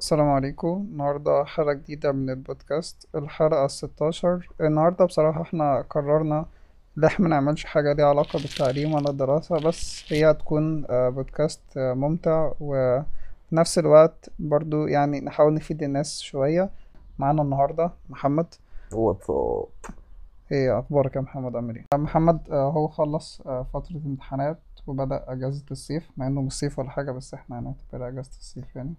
السلام 0.00 0.28
عليكم. 0.28 0.86
النهاردة 0.92 1.44
حلقة 1.44 1.72
جديدة 1.72 2.12
من 2.12 2.30
البودكاست 2.30 3.08
الحلقة 3.14 3.64
الستاشر. 3.64 4.48
النهاردة 4.60 5.04
بصراحة 5.04 5.42
إحنا 5.42 5.80
قررنا 5.90 6.46
ان 6.98 7.04
إحنا 7.04 7.26
منعملش 7.26 7.64
حاجة 7.64 7.92
ليها 7.92 8.06
علاقة 8.06 8.38
بالتعليم 8.38 8.94
ولا 8.94 9.10
الدراسة 9.10 9.60
بس 9.68 10.12
هي 10.12 10.30
هتكون 10.30 10.84
آه، 10.90 11.08
بودكاست 11.08 11.60
آه، 11.76 11.92
ممتع. 11.94 12.52
وفي 12.60 13.04
نفس 13.52 13.78
الوقت 13.78 14.30
برضو 14.38 14.86
يعني 14.86 15.20
نحاول 15.20 15.54
نفيد 15.54 15.82
الناس 15.82 16.20
شوية. 16.20 16.70
معانا 17.18 17.42
النهاردة 17.42 17.90
محمد. 18.10 18.46
واتساب 18.92 19.64
إيه 20.52 20.78
أخبارك 20.78 21.16
يا 21.16 21.20
محمد؟ 21.20 21.56
عامل 21.56 21.76
إيه؟ 21.76 21.84
محمد 21.94 22.50
آه، 22.50 22.70
هو 22.70 22.88
خلص 22.88 23.42
فترة 23.42 24.00
امتحانات 24.06 24.58
وبدأ 24.86 25.24
اجازة 25.28 25.64
الصيف 25.70 26.10
مع 26.16 26.26
انه 26.26 26.42
مش 26.42 26.52
صيف 26.52 26.78
ولا 26.78 26.90
حاجة 26.90 27.10
بس 27.12 27.34
إحنا 27.34 27.58
هنعتبرها 27.58 28.08
اجازة 28.08 28.30
الصيف 28.38 28.76
يعني. 28.76 28.94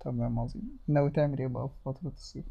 تمام 0.00 0.38
عظيم. 0.38 0.78
ناوي 0.88 1.10
تعمل 1.10 1.38
إيه 1.38 1.46
بقى 1.46 1.68
في 1.68 1.74
فترة 1.84 2.08
الصيف؟ 2.08 2.44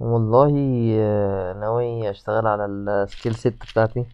والله 0.00 0.52
آه، 1.00 1.52
ناوي 1.52 2.10
أشتغل 2.10 2.46
على 2.46 2.64
ال 2.66 2.77
skill 2.77 3.34
set 3.34 3.54
بتاعتي 3.54 4.04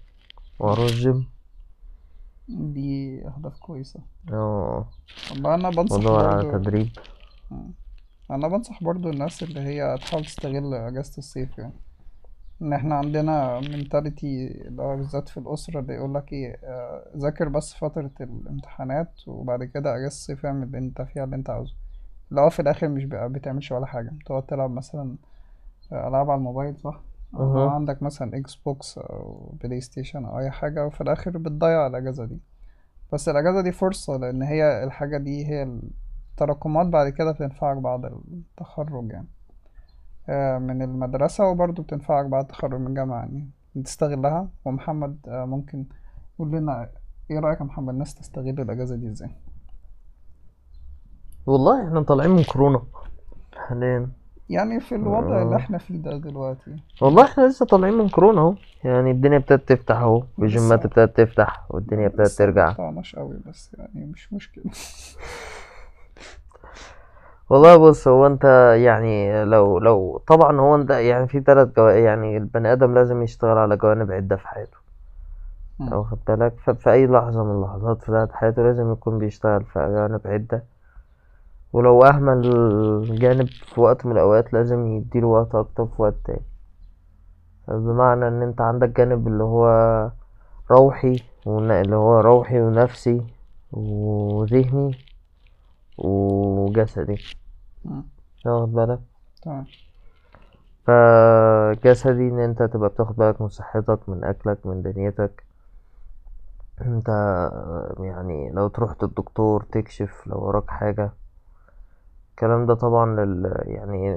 وأروح 0.58 0.78
الجيم 0.78 1.28
دي 2.48 3.22
أهداف 3.26 3.58
كويسة. 3.58 4.00
آه. 4.32 4.88
والله 5.30 5.54
أنا 5.54 5.70
بنصح 5.70 5.96
وادور 5.96 6.26
على 6.26 6.52
تدريب 6.52 6.88
أنا 8.30 8.48
بنصح 8.48 8.84
برضو 8.84 9.10
الناس 9.10 9.42
اللي 9.42 9.60
هي 9.60 9.98
تحاول 9.98 10.24
تستغل 10.24 10.74
إجازة 10.74 11.18
الصيف 11.18 11.58
يعني. 11.58 11.72
إن 12.62 12.72
إحنا 12.72 12.94
عندنا 12.94 13.60
mentality 13.60 14.46
اللي 14.68 14.82
هو 14.82 14.96
بالذات 14.96 15.28
في 15.28 15.36
الأسرة 15.36 15.80
اللي 15.80 15.94
يقولك 15.94 16.32
إيه 16.32 16.56
آه، 16.64 17.04
ذاكر 17.16 17.48
بس 17.48 17.74
فترة 17.74 18.10
الامتحانات 18.20 19.28
وبعد 19.28 19.64
كده 19.64 19.90
اجازة 19.96 20.06
الصيف 20.06 20.46
اعمل 20.46 20.62
اللي 20.66 20.78
أنت 20.78 21.02
فيها 21.02 21.24
اللي 21.24 21.36
أنت 21.36 21.50
عاوزه. 21.50 21.74
اللي 22.30 22.40
هو 22.40 22.50
في 22.50 22.62
الآخر 22.62 22.88
مش 22.88 23.04
بقى 23.04 23.28
بتعملش 23.28 23.72
ولا 23.72 23.86
حاجة. 23.86 24.12
تقعد 24.26 24.42
تلعب 24.46 24.70
مثلا 24.70 25.16
ألعاب 25.92 26.30
على 26.30 26.38
الموبايل 26.38 26.76
صح؟ 26.78 27.00
أها. 27.34 27.70
عندك 27.70 28.02
مثلا 28.02 28.36
إكس 28.38 28.54
بوكس 28.54 28.98
أو 28.98 29.54
بلاي 29.64 29.80
ستيشن 29.80 30.24
أو 30.24 30.38
أي 30.38 30.50
حاجة 30.50 30.86
وفي 30.86 31.00
الآخر 31.00 31.30
بتضيع 31.38 31.86
الأجازة 31.86 32.24
دي. 32.24 32.38
بس 33.12 33.28
الأجازة 33.28 33.60
دي 33.60 33.72
فرصة 33.72 34.16
لأن 34.16 34.42
هي 34.42 34.84
الحاجة 34.84 35.18
دي 35.18 35.46
هي 35.46 35.78
التراكمات 36.32 36.86
بعد 36.86 37.08
كده 37.08 37.32
بتنفعك 37.32 37.76
بعد 37.76 38.04
التخرج 38.04 39.10
يعني. 39.10 39.26
آه، 39.26 39.41
من 40.58 40.82
المدرسة 40.82 41.44
وبرضه 41.48 41.82
بتنفعك 41.82 42.26
بعد 42.26 42.42
التخرج 42.44 42.80
من 42.80 42.86
الجامعة 42.86 43.18
يعني 43.18 43.50
تستغلها. 43.84 44.48
ومحمد 44.64 45.18
آه، 45.28 45.44
ممكن 45.44 45.86
يقول 46.34 46.50
لنا 46.52 46.88
إيه 47.30 47.38
رأيك 47.38 47.60
يا 47.60 47.64
محمد؟ 47.64 47.88
الناس 47.88 48.14
تستغل 48.14 48.60
الأجازة 48.60 48.96
دي 48.96 49.08
إزاي؟ 49.08 49.30
والله 51.46 51.88
إحنا 51.88 52.02
طالعين 52.02 52.30
من 52.30 52.42
كورونا 52.44 52.82
حاليا. 53.56 54.10
يعني 54.50 54.80
في 54.80 54.94
الوضع 54.94 55.42
اللي 55.42 55.54
آه. 55.54 55.58
إحنا 55.58 55.78
فيه 55.78 55.96
ده 56.02 56.16
دلوقتي. 56.16 56.76
والله 57.02 57.24
إحنا 57.24 57.46
لسه 57.46 57.66
طالعين 57.66 57.94
من 57.94 58.08
كورونا 58.08 58.40
أهو. 58.40 58.54
يعني 58.84 59.10
الدنيا 59.10 59.36
ابتدت 59.38 59.68
تفتح 59.72 59.96
أهو. 59.96 60.24
والجيمات 60.38 60.84
ابتدت 60.84 61.16
تفتح 61.20 61.66
والدنيا 61.70 62.06
ابتدت 62.06 62.30
ترجع. 62.30 62.70
مقطعناش 62.70 63.16
قوي 63.16 63.36
بس 63.46 63.76
يعني 63.78 64.06
مش 64.06 64.32
مشكلة. 64.32 64.64
والله 67.50 67.76
بص 67.76 68.08
هو 68.08 68.26
انت 68.26 68.44
يعني 68.84 69.44
لو 69.44 69.78
لو 69.78 70.18
طبعا 70.26 70.60
هو 70.60 70.74
انت 70.74 70.90
يعني 70.90 71.28
في 71.28 71.40
تلات 71.40 71.76
جو... 71.76 71.88
يعني 71.88 72.36
البني 72.36 72.72
آدم 72.72 72.94
لازم 72.94 73.22
يشتغل 73.22 73.58
على 73.58 73.76
جوانب 73.76 74.12
عدة 74.12 74.36
في 74.36 74.48
حياته. 74.48 74.76
مم. 75.78 75.92
واخد 75.92 76.18
بالك؟ 76.28 76.54
ففي 76.64 76.92
أي 76.92 77.06
لحظة 77.06 77.44
من 77.44 77.50
اللحظات 77.50 78.02
في 78.02 78.28
حياته 78.32 78.62
لازم 78.62 78.92
يكون 78.92 79.18
بيشتغل 79.18 79.64
في 79.64 79.78
جوانب 79.78 80.20
عدة. 80.24 80.64
ولو 81.72 82.02
أهمل 82.04 82.42
جانب 83.18 83.48
في 83.74 83.80
وقت 83.80 84.06
من 84.06 84.12
الأوقات 84.12 84.52
لازم 84.52 84.86
يديله 84.86 85.26
وقت 85.26 85.54
أكتر 85.54 85.86
في 85.86 86.02
وقت 86.02 86.14
تاني. 86.24 86.42
بمعنى 87.68 88.28
إن 88.28 88.42
أنت 88.42 88.60
عندك 88.60 88.88
جانب 88.88 89.28
اللي 89.28 89.44
هو 89.44 89.66
روحي 90.70 91.20
ون- 91.46 91.70
اللي 91.70 91.96
هو 91.96 92.20
روحي 92.20 92.60
ونفسي 92.60 93.22
وذهني. 93.72 94.94
وجسدي. 95.98 97.18
واخد 98.46 98.72
بالك؟ 98.72 99.00
تمام. 99.42 99.66
فجسدي 100.86 102.28
إن 102.28 102.38
أنت 102.38 102.62
تبقى 102.62 102.88
بتاخد 102.88 103.16
بالك 103.16 103.40
من 103.42 103.48
صحتك 103.48 104.08
من 104.08 104.24
أكلك 104.24 104.66
من 104.66 104.82
دنيتك. 104.82 105.44
أنت 106.80 107.08
يعني 108.00 108.50
لو 108.50 108.68
تروح 108.68 108.94
للدكتور 109.02 109.62
تكشف 109.62 110.26
لو 110.26 110.38
وراك 110.38 110.70
حاجة. 110.70 111.10
الكلام 112.30 112.66
ده 112.66 112.74
طبعا 112.74 113.06
لل 113.24 113.54
يعني 113.64 114.16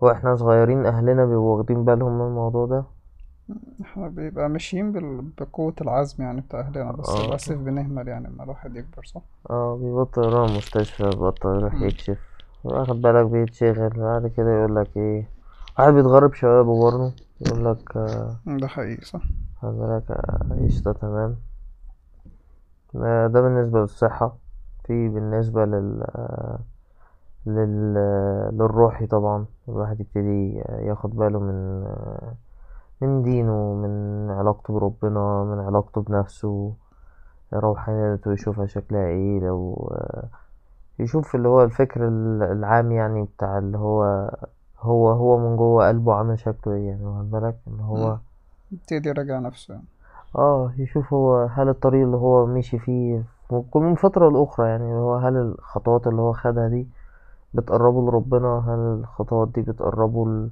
وإحنا 0.00 0.36
صغيرين 0.36 0.86
أهلنا 0.86 1.24
بيبقوا 1.24 1.56
واخدين 1.56 1.84
بالهم 1.84 2.18
من 2.18 2.26
الموضوع 2.26 2.66
ده. 2.66 2.84
إحنا 3.82 4.08
بيبقى 4.08 4.48
ماشيين 4.48 4.92
بال... 4.92 5.22
بقوة 5.40 5.74
العزم 5.80 6.22
يعني 6.24 6.40
بتاع 6.40 6.60
أهلنا 6.60 6.92
بس 6.92 7.08
آه 7.08 7.26
للأسف 7.26 7.56
بنهمل 7.56 8.08
يعني 8.08 8.28
لما 8.28 8.44
الواحد 8.44 8.76
يكبر 8.76 9.04
صح؟ 9.04 9.20
آه 9.50 9.76
بيبطل 9.76 10.22
يروح 10.24 10.50
المستشفى 10.50 11.02
بيبطل 11.02 11.48
يروح. 11.48 11.82
يكشف 11.82 12.18
واخد 12.64 13.02
بالك 13.02 13.26
بيتشغل 13.26 13.88
بعد 13.90 14.26
كده 14.26 14.50
يقولك 14.60 14.96
إيه 14.96 15.28
واحد 15.78 15.92
بيتغرب 15.92 16.34
شبابه 16.34 16.80
برضه 16.82 17.12
يقولك 17.40 17.96
آه، 17.96 18.36
ده 18.46 18.66
حقيقي 18.68 19.04
صح؟ 19.04 19.22
خد 19.62 19.68
بالك 19.68 20.10
آه، 20.10 20.66
قشطة 20.66 20.92
تمام 20.92 21.36
آه، 22.96 23.26
ده 23.26 23.40
بالنسبة 23.40 23.80
للصحة 23.80 24.36
في 24.84 25.08
بالنسبة 25.08 25.64
لل 25.64 26.02
آه، 26.02 26.58
لل 27.46 27.94
للروحي 28.52 29.06
طبعا 29.06 29.46
الواحد 29.68 30.00
يبتدي 30.00 30.62
ياخد 30.68 31.16
باله 31.16 31.40
من 31.40 31.84
آه، 31.86 32.34
من 33.00 33.22
دينه 33.22 33.74
من 33.74 34.30
علاقته 34.30 34.74
بربنا 34.74 35.44
من 35.44 35.58
علاقته 35.60 36.00
بنفسه. 36.02 36.72
روحانيته 37.54 38.32
يشوفها 38.32 38.66
شكلها 38.66 39.06
إيه 39.06 39.40
لو 39.40 39.88
آه، 39.92 40.24
يشوف 40.98 41.34
اللي 41.34 41.48
هو 41.48 41.62
الفكر 41.62 42.08
ال- 42.08 42.42
العام 42.42 42.92
يعني 42.92 43.22
بتاع 43.36 43.58
اللي 43.58 43.78
هو 43.78 44.30
هو 44.80 45.10
هو 45.10 45.38
من 45.38 45.56
جوه 45.56 45.88
قلبه 45.88 46.14
عامل 46.14 46.38
شكله 46.38 46.74
إيه 46.74 46.88
يعني 46.88 47.04
واخد 47.04 47.30
بالك؟ 47.30 47.56
اللي 47.66 47.82
هو. 47.82 48.16
يبتدي 48.72 49.08
يراجع 49.08 49.38
نفسه 49.38 49.74
يعني. 49.74 49.86
آه 50.38 50.72
يشوف 50.78 51.12
هو 51.14 51.44
هل 51.52 51.68
الطريق 51.68 52.02
اللي 52.04 52.16
هو 52.16 52.46
مشي 52.46 52.78
فيه 52.78 53.22
ممكن 53.50 53.82
من 53.82 53.94
فترة 53.94 54.30
لأخرى 54.30 54.68
يعني 54.68 54.84
اللي 54.84 54.94
هو 55.00 55.16
هل 55.16 55.36
الخطوات 55.36 56.06
اللي 56.06 56.22
هو 56.22 56.32
خدها 56.32 56.68
دي 56.68 56.86
بتقربه 57.54 58.02
لربنا؟ 58.10 58.58
هل 58.68 58.78
الخطوات 59.00 59.48
دي 59.48 59.62
بتقربه 59.62 60.48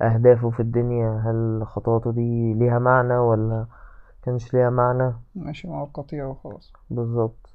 لأهدافه 0.00 0.50
في 0.50 0.60
الدنيا 0.60 1.22
هل 1.24 1.66
خطواته 1.66 2.12
دي 2.12 2.54
ليها 2.54 2.78
معنى 2.78 3.14
ولا 3.18 3.66
كانش 4.22 4.54
ليها 4.54 4.70
معنى؟ 4.70 5.12
ماشي 5.34 5.68
مع 5.68 5.82
القطيع 5.82 6.26
وخلاص. 6.26 6.72
بالظبط. 6.90 7.48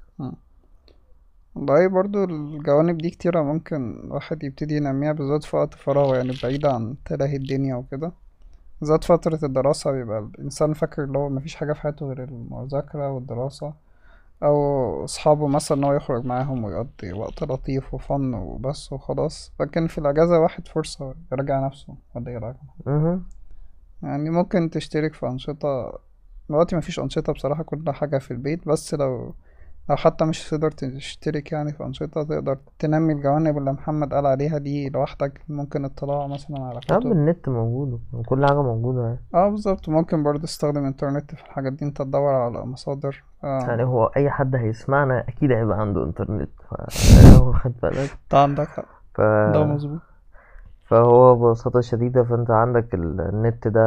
والله 1.54 1.86
برضو 1.86 2.24
الجوانب 2.24 2.98
دي 2.98 3.10
كتيرة 3.10 3.42
ممكن 3.42 4.00
الواحد 4.04 4.44
يبتدي 4.44 4.76
ينميها 4.76 5.12
بالذات 5.12 5.44
في 5.44 5.56
وقت 5.56 5.74
فراغه 5.74 6.16
يعني 6.16 6.32
بعيد 6.42 6.66
عن 6.66 6.96
تلاهي 7.04 7.36
الدنيا 7.36 7.74
وكده. 7.74 8.12
بالذات 8.80 9.04
فترة 9.04 9.38
الدراسة 9.42 9.90
بيبقى 9.92 10.18
الإنسان 10.18 10.72
فاكر 10.72 11.04
اللي 11.04 11.18
هو 11.18 11.28
مفيش 11.28 11.54
حاجة 11.54 11.72
في 11.72 11.80
حياته 11.80 12.06
غير 12.06 12.24
المذاكرة 12.24 13.10
والدراسة. 13.10 13.72
أو 14.42 15.04
أصحابه 15.04 15.48
مثلا 15.48 15.78
إن 15.78 15.84
هو 15.84 15.92
يخرج 15.92 16.24
معاهم 16.24 16.64
ويقضي 16.64 17.12
وقت 17.12 17.42
لطيف 17.44 17.94
وفن 17.94 18.34
وبس 18.34 18.92
وخلاص 18.92 19.52
لكن 19.60 19.86
في 19.86 19.98
الأجازة 19.98 20.38
واحد 20.38 20.68
فرصة 20.68 21.14
يراجع 21.32 21.66
نفسه 21.66 21.94
ولا 22.14 22.28
إيه 22.30 22.38
رأيك؟ 22.38 22.56
مهم. 22.86 23.24
يعني 24.02 24.30
ممكن 24.30 24.70
تشترك 24.70 25.14
في 25.14 25.26
أنشطة 25.26 25.98
دلوقتي 26.48 26.76
مفيش 26.76 26.98
أنشطة 27.00 27.32
بصراحة 27.32 27.62
كل 27.62 27.90
حاجة 27.90 28.18
في 28.18 28.30
البيت 28.30 28.68
بس 28.68 28.94
لو 28.94 29.34
لو 29.90 29.96
حتى 29.96 30.24
مش 30.24 30.50
تقدر 30.50 30.70
تشترك 30.70 31.52
يعني 31.52 31.72
في 31.72 31.84
أنشطة 31.84 32.22
تقدر 32.22 32.58
تنمي 32.78 33.12
الجوانب 33.12 33.58
اللي 33.58 33.72
محمد 33.72 34.14
قال 34.14 34.26
عليها 34.26 34.58
دي 34.58 34.88
لوحدك. 34.88 35.40
ممكن 35.48 35.84
اطلاع 35.84 36.26
مثلا 36.26 36.56
على 36.64 36.80
يا 36.90 36.94
عم 36.94 37.00
كتب. 37.00 37.12
النت 37.12 37.48
موجود 37.48 38.00
كل 38.26 38.46
حاجة 38.46 38.62
موجودة 38.62 39.02
يعني. 39.02 39.18
آه 39.34 39.48
بالظبط. 39.48 39.88
ممكن 39.88 40.22
برضه 40.22 40.42
تستخدم 40.42 40.80
الإنترنت 40.80 41.34
في 41.34 41.42
الحاجات 41.44 41.72
دي. 41.72 41.84
أنت 41.84 42.02
تدور 42.02 42.34
على 42.34 42.66
مصادر 42.66 43.24
يعني 43.42 43.82
آه. 43.82 43.86
هو 43.86 44.04
أي 44.06 44.30
حد 44.30 44.56
هيسمعنا 44.56 45.24
أكيد 45.28 45.52
هيبقى 45.52 45.80
عنده 45.80 46.04
إنترنت. 46.04 46.50
واخد 47.42 47.72
بالك؟ 47.82 47.96
أنت 48.24 48.34
عندك 48.34 48.66
حق. 48.68 48.84
ف... 49.14 49.20
ده 49.54 49.64
مظبوط. 49.64 50.00
فهو 50.84 51.34
ببساطة 51.36 51.80
شديدة. 51.80 52.24
فأنت 52.24 52.50
عندك 52.50 52.94
ال- 52.94 53.20
النت 53.20 53.68
ده 53.68 53.80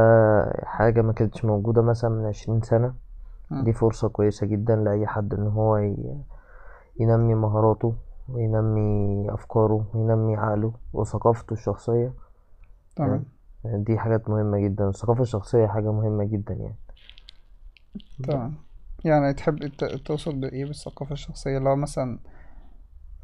حاجة 0.65 1.01
ما 1.01 1.13
كانتش 1.13 1.45
موجودة 1.45 1.81
مثلا 1.81 2.09
من 2.09 2.25
عشرين 2.25 2.61
سنة. 2.61 3.06
دي 3.51 3.73
فرصة 3.73 4.09
كويسة 4.09 4.47
جدا 4.47 4.75
لأي 4.75 5.07
حد 5.07 5.33
إن 5.33 5.47
هو 5.47 5.77
ينمي 6.99 7.35
مهاراته 7.35 7.95
وينمي 8.29 9.33
أفكاره 9.33 9.85
وينمي 9.93 10.35
عقله 10.35 10.73
وثقافته 10.93 11.53
الشخصية. 11.53 12.13
تمام. 12.95 13.23
يعني 13.63 13.83
دي 13.83 13.97
حاجات 13.99 14.29
مهمة 14.29 14.59
جدا. 14.59 14.89
الثقافة 14.89 15.21
الشخصية 15.21 15.67
حاجة 15.67 15.91
مهمة 15.91 16.23
جدا 16.23 16.53
يعني. 16.53 16.75
تمام. 18.23 18.53
يعني 19.05 19.33
تحب 19.33 19.67
توصل 20.05 20.35
بإيه 20.35 20.65
بالثقافة 20.65 21.13
الشخصية؟ 21.13 21.57
هو 21.59 21.75
مثلا 21.75 22.19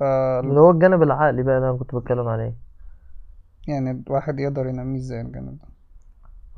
آه 0.01 0.39
اللي 0.39 0.59
هو 0.59 0.71
الجانب 0.71 1.03
العقلي 1.03 1.43
بقى 1.43 1.57
اللي 1.57 1.69
أنا 1.69 1.77
كنت 1.77 1.95
بتكلم 1.95 2.27
عليه. 2.27 2.55
يعني 3.67 4.03
الواحد 4.07 4.39
يقدر 4.39 4.67
ينميه 4.67 4.99
إزاي 4.99 5.21
الجانب 5.21 5.57
ده؟ 5.57 5.72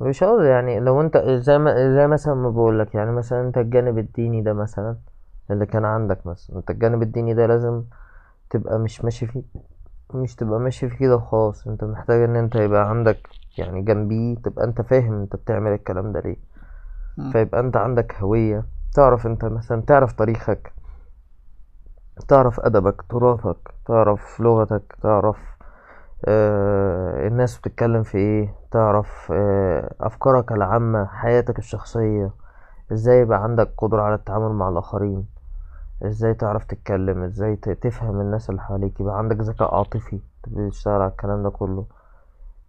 مش 0.00 0.22
هقول 0.22 0.44
يعني 0.46 0.80
لو 0.80 1.00
انت 1.00 1.16
زي 1.18 1.58
ما 1.58 1.94
زي 1.96 2.06
مثلا 2.06 2.34
ما 2.34 2.50
بقولك 2.50 2.94
يعني 2.94 3.12
مثلا 3.12 3.40
انت 3.40 3.58
الجانب 3.58 3.98
الديني 3.98 4.42
ده 4.42 4.52
مثلا 4.52 4.96
اللي 5.50 5.66
كان 5.66 5.84
عندك 5.84 6.26
مثلا 6.26 6.56
انت 6.56 6.70
الجانب 6.70 7.02
الديني 7.02 7.34
ده 7.34 7.46
لازم 7.46 7.84
تبقى 8.50 8.78
مش 8.78 9.04
ماشي 9.04 9.26
فيه 9.26 9.42
مش 10.14 10.34
تبقى 10.36 10.60
ماشي 10.60 10.88
فيه 10.88 10.98
كده 10.98 11.16
وخلاص 11.16 11.66
انت 11.66 11.84
محتاج 11.84 12.22
ان 12.22 12.36
انت 12.36 12.56
يبقى 12.56 12.90
عندك 12.90 13.28
يعني 13.58 13.82
جنبيه 13.82 14.36
تبقى 14.36 14.64
انت 14.64 14.80
فاهم 14.82 15.14
انت 15.22 15.36
بتعمل 15.36 15.72
الكلام 15.72 16.12
ده 16.12 16.20
ليه. 16.20 16.36
فيبقى 17.32 17.60
انت 17.60 17.76
عندك 17.76 18.14
هوية 18.14 18.64
تعرف 18.94 19.26
انت 19.26 19.44
مثلا 19.44 19.82
تعرف 19.82 20.12
تاريخك 20.12 20.72
تعرف 22.28 22.60
أدبك 22.60 23.02
تراثك 23.10 23.74
تعرف 23.86 24.40
لغتك 24.40 24.96
تعرف 25.02 25.55
آه 26.24 27.26
الناس 27.28 27.58
بتتكلم 27.58 28.02
في 28.02 28.18
إيه؟ 28.18 28.54
تعرف 28.70 29.28
آه 29.32 29.94
أفكارك 30.00 30.52
العامة 30.52 31.06
حياتك 31.06 31.58
الشخصية. 31.58 32.30
إزاي 32.92 33.20
يبقى 33.20 33.42
عندك 33.42 33.70
قدرة 33.78 34.02
على 34.02 34.14
التعامل 34.14 34.52
مع 34.54 34.68
الآخرين؟ 34.68 35.26
إزاي 36.06 36.34
تعرف 36.34 36.64
تتكلم؟ 36.64 37.22
إزاي 37.22 37.56
تفهم 37.56 38.20
الناس 38.20 38.50
اللي 38.50 38.60
حواليك؟ 38.62 39.00
يبقى 39.00 39.18
عندك 39.18 39.36
ذكاء 39.40 39.74
عاطفي 39.74 40.18
تبتدي 40.42 40.70
تشتغل 40.70 41.00
على 41.00 41.10
الكلام 41.10 41.42
ده 41.42 41.50
كله. 41.50 41.84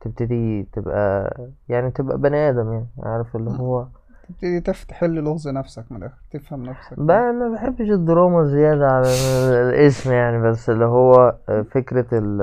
تبتدي 0.01 0.63
تبقى 0.73 1.33
يعني 1.69 1.91
تبقى 1.91 2.17
بني 2.17 2.49
آدم 2.49 2.71
يعني 2.73 2.87
عارف 3.03 3.35
اللي. 3.35 3.51
هو 3.59 3.85
تبتدي 4.29 4.61
تحل 4.61 5.13
لغز 5.23 5.47
نفسك 5.47 5.85
من 5.91 5.97
الآخر 5.97 6.15
تفهم 6.31 6.63
نفسك. 6.65 6.99
بقى 6.99 7.33
ما 7.33 7.49
بحبش 7.49 7.89
الدراما 7.91 8.43
زيادة 8.43 8.87
على 8.87 9.07
الاسم 9.69 10.11
يعني 10.11 10.41
بس 10.41 10.69
اللي 10.69 10.85
هو 10.85 11.35
فكرة 11.71 12.05
ال 12.13 12.41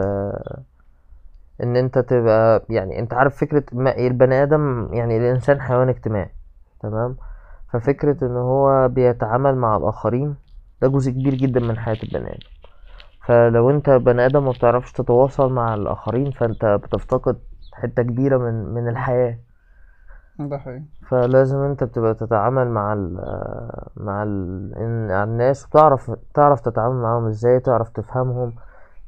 إن 1.63 1.77
أنت 1.77 1.99
تبقى 1.99 2.65
يعني 2.71 2.99
أنت 2.99 3.15
عارف 3.15 3.37
فكرة 3.37 3.65
ما 3.73 3.97
البني 3.99 4.43
آدم 4.43 4.89
يعني 4.93 5.17
الإنسان 5.19 5.61
حيوان 5.61 5.89
اجتماعي 5.89 6.31
تمام؟ 6.81 7.17
ففكرة 7.73 8.25
إن 8.27 8.37
هو 8.37 8.89
بيتعامل 8.89 9.55
مع 9.57 9.77
الآخرين 9.77 10.35
ده 10.83 10.89
جزء 10.89 11.11
كبير 11.11 11.35
جدا 11.35 11.61
من 11.61 11.79
حياة 11.79 11.99
البني 12.03 12.31
آدم. 12.31 12.41
فلو 13.27 13.71
أنت 13.71 13.91
بني 13.91 14.27
آدم 14.27 14.45
ما 14.45 14.53
بتعرفش 14.53 14.93
تتواصل 14.93 15.53
مع 15.53 15.75
الآخرين 15.75 16.31
فأنت 16.31 16.65
بتفتقد 16.65 17.39
حتة 17.73 18.03
كبيرة 18.03 18.39
من 18.39 18.55
من 18.75 18.89
الحياة. 18.89 19.39
ده 20.39 20.59
حقيقي. 20.59 20.85
فلازم 21.11 21.59
أنت 21.59 21.85
بتبقى 21.85 22.15
تتعامل 22.15 22.69
مع 22.69 22.93
ال 22.93 23.15
مع 23.97 24.23
ال 24.23 24.73
إن- 24.75 25.11
مع 25.11 25.25
الناس 25.25 25.67
وتعرف 25.67 26.11
تعرف 26.35 26.61
تتعامل 26.61 26.95
معاهم 27.03 27.27
إزاي 27.27 27.61
تعرف 27.61 27.89
تفهمهم. 27.89 28.53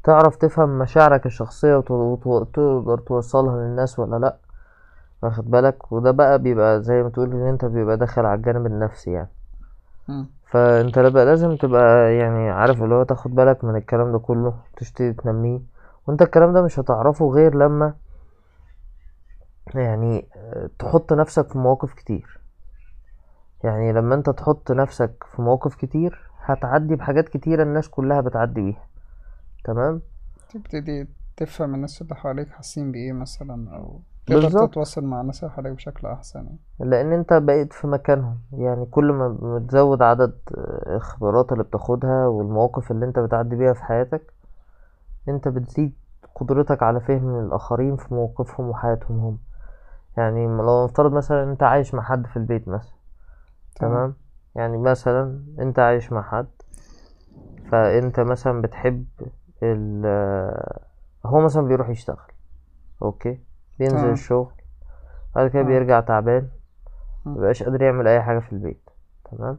تعرف 0.06 0.37
تفهم 0.37 0.79
مشاعرك 0.79 1.26
الشخصية 1.26 1.76
وت- 1.76 1.91
وت- 1.91 2.26
وتقدر 2.26 2.99
توصلها 2.99 3.56
للناس 3.56 3.99
ولا 3.99 4.17
لأ. 4.17 4.37
واخد 5.23 5.50
بالك؟ 5.50 5.93
وده 5.93 6.11
بقى 6.11 6.38
بيبقى 6.38 6.82
زي 6.82 7.03
ما 7.03 7.08
تقول 7.08 7.32
إن 7.32 7.47
أنت 7.47 7.64
بيبقى 7.64 7.97
داخل 7.97 8.26
على 8.26 8.35
الجانب 8.38 8.67
النفسي 8.67 9.11
يعني. 9.12 9.29
مم. 10.08 10.26
فأنت 10.47 10.99
بقى 10.99 11.25
لازم 11.25 11.56
تبقى 11.56 12.14
يعني 12.14 12.50
عارف 12.50 12.82
اللي 12.82 12.94
هو 12.94 13.03
تاخد 13.03 13.35
بالك 13.35 13.64
من 13.64 13.76
الكلام 13.76 14.12
ده 14.12 14.19
كله 14.19 14.55
تشتري 14.76 15.12
تنميه. 15.12 15.61
وأنت 16.06 16.23
الكلام 16.23 16.52
ده 16.52 16.62
مش 16.62 16.79
هتعرفه 16.79 17.31
غير 17.31 17.55
لما 17.55 17.94
يعني 19.75 20.26
آه، 20.37 20.70
تحط 20.79 21.12
نفسك 21.12 21.49
في 21.49 21.59
مواقف 21.59 21.94
كتير. 21.94 22.41
يعني 23.64 23.93
لما 23.93 24.14
أنت 24.14 24.31
تحط 24.31 24.73
نفسك 24.73 25.25
في 25.37 25.43
مواقف 25.43 25.75
كتير 25.75 26.20
هتعدي 26.44 26.97
بحاجات 26.97 27.29
كتيرة 27.29 27.62
الناس 27.62 27.88
كلها 27.88 28.20
بتعدي 28.20 28.61
بيها. 28.61 28.82
تمام؟ 29.67 30.01
تبتدي 30.51 31.09
تفهم 31.37 31.75
الناس 31.75 32.03
اللي 32.03 32.15
حواليك 32.15 32.49
حاسين 32.49 32.93
بإيه 32.93 33.13
مثلا 33.13 33.77
أو 33.77 34.01
تقدر 34.27 34.67
تتواصل 34.67 35.05
مع 35.05 35.21
الناس 35.21 35.45
اللي 35.45 35.55
حواليك 35.55 35.73
بشكل 35.73 36.07
أحسن 36.07 36.45
يعني. 36.45 36.59
لأن 36.79 37.13
أنت 37.13 37.33
بقيت 37.33 37.73
في 37.73 37.87
مكانهم. 37.87 38.39
يعني 38.53 38.87
كل 38.87 39.13
ما 39.13 39.59
بتزود 39.59 40.03
عدد 40.03 40.39
الخبرات 40.87 41.53
اللي 41.53 41.65
بتاخدها 41.65 42.27
والمواقف 42.27 42.91
اللي 42.91 43.07
أنت 43.07 43.19
بتعدي 43.19 43.57
بيها 43.57 43.73
في 43.73 43.85
حياتك 43.85 44.33
أنت 45.29 45.49
بتزيد 45.49 45.93
قدرتك 46.35 46.83
على 46.83 47.01
فهم 47.01 47.41
الآخرين 47.41 47.97
في 47.97 48.15
مواقفهم 48.15 48.69
وحياتهم 48.69 49.19
هم. 49.19 49.39
يعني 50.17 50.47
لو 50.47 50.85
نفترض 50.85 51.12
مثلا 51.12 51.43
أنت 51.53 51.62
عايش 51.62 51.95
مع 51.95 52.03
حد 52.03 52.27
في 52.27 52.37
البيت 52.37 52.69
مثلا. 52.69 52.97
تمام. 53.75 53.93
تمام؟ 53.93 54.15
يعني 54.55 54.79
مثلا 54.79 55.41
أنت 55.59 55.79
عايش 55.79 56.12
مع 56.12 56.23
حد 56.23 56.47
فأنت 57.71 58.21
مثلا 58.21 58.62
بتحب 58.62 59.05
هو 61.26 61.41
مثلا 61.41 61.62
بيروح 61.67 61.88
يشتغل 61.88 62.32
أوكي؟ 63.03 63.41
بينزل 63.79 63.97
تمام 63.97 64.12
الشغل 64.12 64.53
بعد 65.35 65.50
كده 65.50 65.62
آه. 65.62 65.64
بيرجع 65.64 66.00
تعبان 66.00 66.49
مم. 67.25 67.32
مبيبقاش 67.32 67.62
قادر 67.62 67.82
يعمل 67.82 68.08
أي 68.08 68.23
حاجة 68.23 68.38
في 68.38 68.53
البيت 68.53 68.91
تمام؟ 69.25 69.58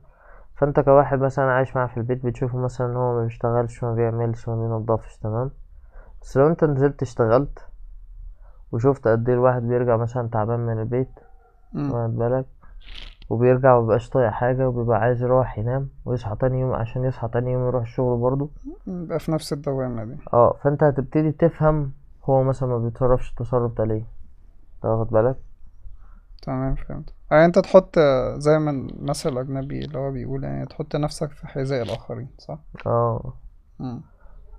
فأنت 0.56 0.80
كواحد 0.80 1.20
مثلا 1.20 1.46
عايش 1.46 1.76
معاه 1.76 1.88
في 1.88 1.98
البيت 1.98 2.26
بتشوفه 2.26 2.58
مثلا 2.58 2.88
إن 2.88 2.96
هو 2.96 3.16
ما 3.16 3.24
بيشتغلش 3.24 3.84
ما 3.84 3.94
بيعملش 3.94 4.48
ما 4.50 4.56
بينضفش 4.56 5.18
تمام؟ 5.18 5.52
بس 6.22 6.38
لو 6.38 6.48
أنت 6.48 6.64
نزلت 6.64 7.02
اشتغلت 7.02 7.60
وشفت 8.72 9.08
قد 9.08 9.30
إيه 9.30 9.36
الواحد 9.36 9.62
بيرجع 9.62 9.98
مثلا 9.98 10.30
تعبان 10.30 10.60
من 10.60 10.80
البيت. 10.80 11.20
واخد 11.92 12.16
بالك؟ 12.16 12.46
وبيرجع 13.30 13.76
ومبيبقاش 13.76 14.10
طايق 14.10 14.30
حاجة 14.30 14.70
وبيبقى 14.70 15.00
عايز 15.00 15.24
يروح 15.24 15.58
ينام 15.58 15.90
ويصحى 16.06 16.36
تاني 16.36 16.60
يوم 16.60 16.74
عشان 16.74 17.04
يصحى 17.04 17.28
تاني 17.28 17.52
يوم 17.52 17.68
يروح 17.68 17.82
الشغل 17.82 18.18
برضه. 18.18 18.50
يبقى 18.88 19.20
في 19.20 19.32
نفس 19.32 19.54
الدوامة 19.54 20.04
دي. 20.04 20.18
آه 20.34 20.56
فأنت 20.64 20.84
هتبتدي 20.84 21.32
تفهم 21.32 21.92
هو 22.26 22.44
مثلا 22.44 22.70
ما 22.70 22.78
بيتصرفش 22.78 23.30
التصرف 23.32 23.78
ده 23.78 23.84
ليه. 23.86 24.06
أنت 24.76 24.86
واخد 24.86 25.10
بالك؟ 25.12 25.38
تمام 26.42 26.76
فهمت. 26.76 27.14
يعني 27.32 27.46
أنت 27.46 27.60
تحط 27.60 28.00
زي 28.38 28.60
ما 28.60 28.72
المثل 28.72 29.30
الأجنبي 29.30 29.80
اللي 29.80 30.00
هو 30.00 30.12
بيقول 30.12 30.44
يعني 30.44 30.66
تحط 30.66 30.96
نفسك 30.96 31.32
في 31.32 31.48
حذاء 31.48 31.82
الآخرين 31.82 32.28
صح؟ 32.38 32.60
آه. 32.86 33.34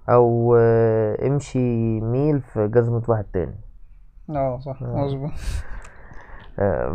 آه، 0.08 1.26
امشي 1.26 2.00
ميل 2.00 2.40
في 2.40 2.68
جزمة 2.68 3.02
واحد 3.08 3.24
تاني. 3.32 3.54
آه 4.30 4.58
صح. 4.58 4.82
آه. 4.82 4.86
مظبوط. 5.04 5.30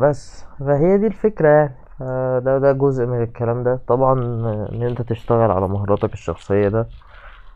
بس 0.01 0.45
فهي 0.60 0.98
دي 0.98 1.07
الفكرة 1.07 1.48
يعني. 1.50 1.75
فده 2.00 2.57
ده 2.60 2.71
جزء 2.71 3.06
من 3.06 3.24
الكلام 3.24 3.63
ده. 3.63 3.80
طبعا 3.88 4.13
آه، 4.45 4.69
إن 4.71 4.83
أنت 4.83 5.01
تشتغل 5.01 5.51
على 5.51 5.68
مهاراتك 5.68 6.13
الشخصية 6.13 6.68
ده 6.68 6.88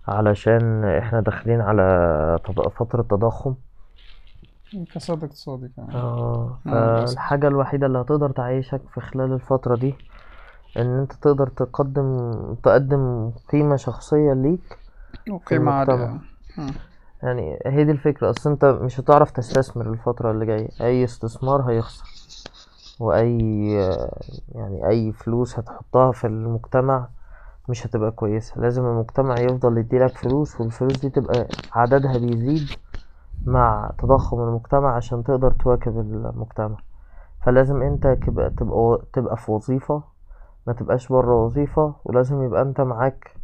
علشان 0.07 0.85
إحنا 0.85 1.19
داخلين 1.19 1.61
على 1.61 2.39
فترة 2.79 3.01
تضخم. 3.01 3.55
كساد 4.95 5.23
اقتصادي 5.23 5.67
كمان. 5.75 5.89
آه 5.95 6.59
للأسف. 6.65 7.15
فالحاجة 7.15 7.47
الوحيدة 7.47 7.87
اللي 7.87 7.97
هتقدر 8.01 8.31
تعيشك 8.31 8.81
في 8.93 9.01
خلال 9.01 9.33
الفترة 9.33 9.75
دي 9.75 9.93
إن 10.77 10.99
أنت 10.99 11.13
تقدر 11.13 11.47
تقدم 11.47 12.31
تقدم 12.63 13.31
قيمة 13.51 13.75
شخصية 13.75 14.33
ليك 14.33 14.77
وقيمة 15.29 15.71
عالية. 15.71 16.19
يعني 17.23 17.59
هي 17.65 17.83
دي 17.83 17.91
الفكرة. 17.91 18.29
اصل 18.29 18.49
انت 18.51 18.65
مش 18.65 18.99
هتعرف 18.99 19.31
تستثمر 19.31 19.89
الفترة 19.89 20.31
اللي 20.31 20.45
جاية. 20.45 20.69
أي 20.81 21.03
استثمار 21.03 21.61
هيخسر. 21.61 22.05
وأي 22.99 23.71
يعني 24.55 24.87
أي 24.87 25.11
فلوس 25.11 25.59
هتحطها 25.59 26.11
في 26.11 26.27
المجتمع 26.27 27.07
مش 27.69 27.87
هتبقى 27.87 28.11
كويسة. 28.11 28.61
لازم 28.61 28.85
المجتمع 28.85 29.35
يفضل 29.39 29.77
يديلك 29.77 30.17
فلوس 30.17 30.61
والفلوس 30.61 30.99
دي 31.01 31.09
تبقى 31.09 31.47
عددها 31.73 32.17
بيزيد 32.17 32.67
مع 33.45 33.91
تضخم 33.99 34.39
المجتمع 34.41 34.95
عشان 34.95 35.23
تقدر 35.23 35.51
تواكب 35.51 35.99
المجتمع. 35.99 36.77
فلازم 37.45 37.81
انت 37.81 38.07
تبقى 38.07 38.49
تبقى 39.13 39.37
في 39.37 39.51
وظيفة 39.51 40.03
ما 40.67 40.73
تبقاش 40.73 41.07
بره 41.07 41.45
وظيفة 41.45 41.93
ولازم 42.05 42.43
يبقى 42.43 42.61
انت 42.61 42.81
معاك 42.81 43.36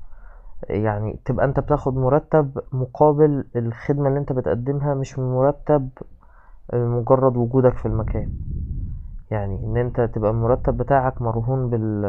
يعني 0.70 1.20
تبقى 1.25 1.46
انت 1.46 1.60
بتاخد 1.60 1.96
مرتب 1.98 2.60
مقابل 2.72 3.43
الخدمة 3.55 4.08
اللي 4.08 4.20
انت 4.20 4.32
بتقدمها 4.32 4.93
مش 4.93 5.20
مرتب 5.20 5.89
مجرد 6.74 7.38
وجودك 7.38 7.77
في 7.77 7.86
المكان. 7.86 8.27
يعني 9.32 9.55
ان 9.65 9.77
انت 9.77 10.01
تبقى 10.01 10.32
المرتب 10.32 10.77
بتاعك 10.77 11.22
مرهون 11.22 11.70
بال 11.70 12.05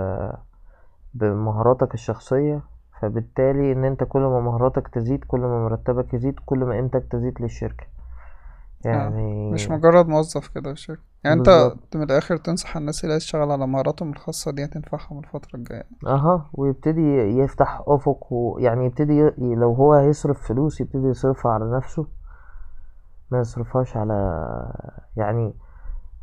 بمهاراتك 1.14 1.94
الشخصية 1.94 2.60
فبالتالي 3.00 3.72
ان 3.72 3.84
انت 3.84 4.04
كل 4.04 4.20
ما 4.20 4.40
مهاراتك 4.40 4.88
تزيد 4.88 5.24
كل 5.24 5.40
ما 5.40 5.64
مرتبك 5.64 6.14
يزيد 6.14 6.34
كل 6.46 6.58
ما 6.58 6.74
قيمتك 6.74 7.04
تزيد 7.10 7.42
للشركة. 7.42 7.86
آه 8.86 8.88
يعني 8.88 9.52
مش 9.54 9.70
مجرد 9.70 10.08
موظف 10.08 10.48
كده 10.48 10.62
في 10.62 10.72
الشركة 10.72 11.13
يعني 11.24 11.38
انت 11.38 11.48
بالظبط. 11.48 11.96
من 11.96 12.02
الآخر 12.02 12.36
تنصح 12.36 12.76
الناس 12.76 13.04
اللي 13.04 13.12
عايز 13.12 13.22
تشتغل 13.24 13.50
على 13.50 13.66
مهاراتهم 13.66 14.10
الخاصة 14.10 14.50
دي 14.50 14.64
هتنفعهم 14.64 15.18
الفترة 15.18 15.56
الجاية. 15.56 15.84
أها 16.06 16.50
ويبتدي 16.52 17.16
يفتح 17.38 17.82
أفق 17.86 18.32
ويعني 18.32 18.86
يبتدي 18.86 19.18
ي... 19.38 19.54
لو 19.54 19.72
هو 19.74 19.94
هيصرف 19.94 20.48
فلوس 20.48 20.80
يبتدي 20.80 21.06
يصرفها 21.08 21.52
على 21.52 21.76
نفسه. 21.76 22.06
ما 23.30 23.40
يصرفهاش 23.40 23.96
على 23.96 24.14
يعني 25.16 25.54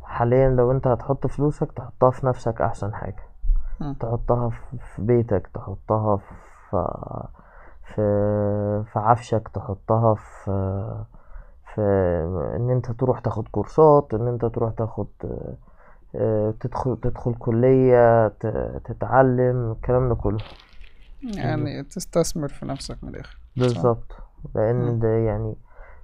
حاليا 0.02 0.48
لو 0.48 0.70
أنت 0.70 0.86
هتحط 0.86 1.26
فلوسك 1.26 1.72
تحطها 1.72 2.10
في 2.10 2.26
نفسك 2.26 2.60
أحسن 2.60 2.94
حاجة. 2.94 3.22
مم. 3.80 3.96
تحطها 4.00 4.50
في 4.50 4.76
في 4.96 5.02
بيتك 5.02 5.50
تحطها 5.54 6.16
في 6.16 6.24
في 7.94 8.02
في 8.92 8.98
عفشك 8.98 9.48
تحطها 9.54 10.14
في 10.14 10.50
في 11.74 11.80
إن 12.56 12.70
أنت 12.70 12.90
تروح 12.90 13.20
تاخد 13.20 13.48
كورسات 13.48 14.14
إن 14.14 14.28
أنت 14.28 14.44
تروح 14.44 14.72
تاخد 14.72 15.06
آه، 16.14 16.54
تدخل 16.60 16.96
تدخل 17.02 17.34
كلية 17.34 18.28
تتعلم 18.84 19.72
الكلام 19.72 20.08
ده 20.08 20.14
كله. 20.14 20.38
يعني 21.22 21.82
تستثمر 21.82 22.48
في 22.48 22.66
نفسك 22.66 23.04
من 23.04 23.08
الآخر 23.08 23.38
بالظبط. 23.56 24.12
لأن 24.54 24.76
مم. 24.76 24.98
ده 24.98 25.08
يعني 25.08 25.54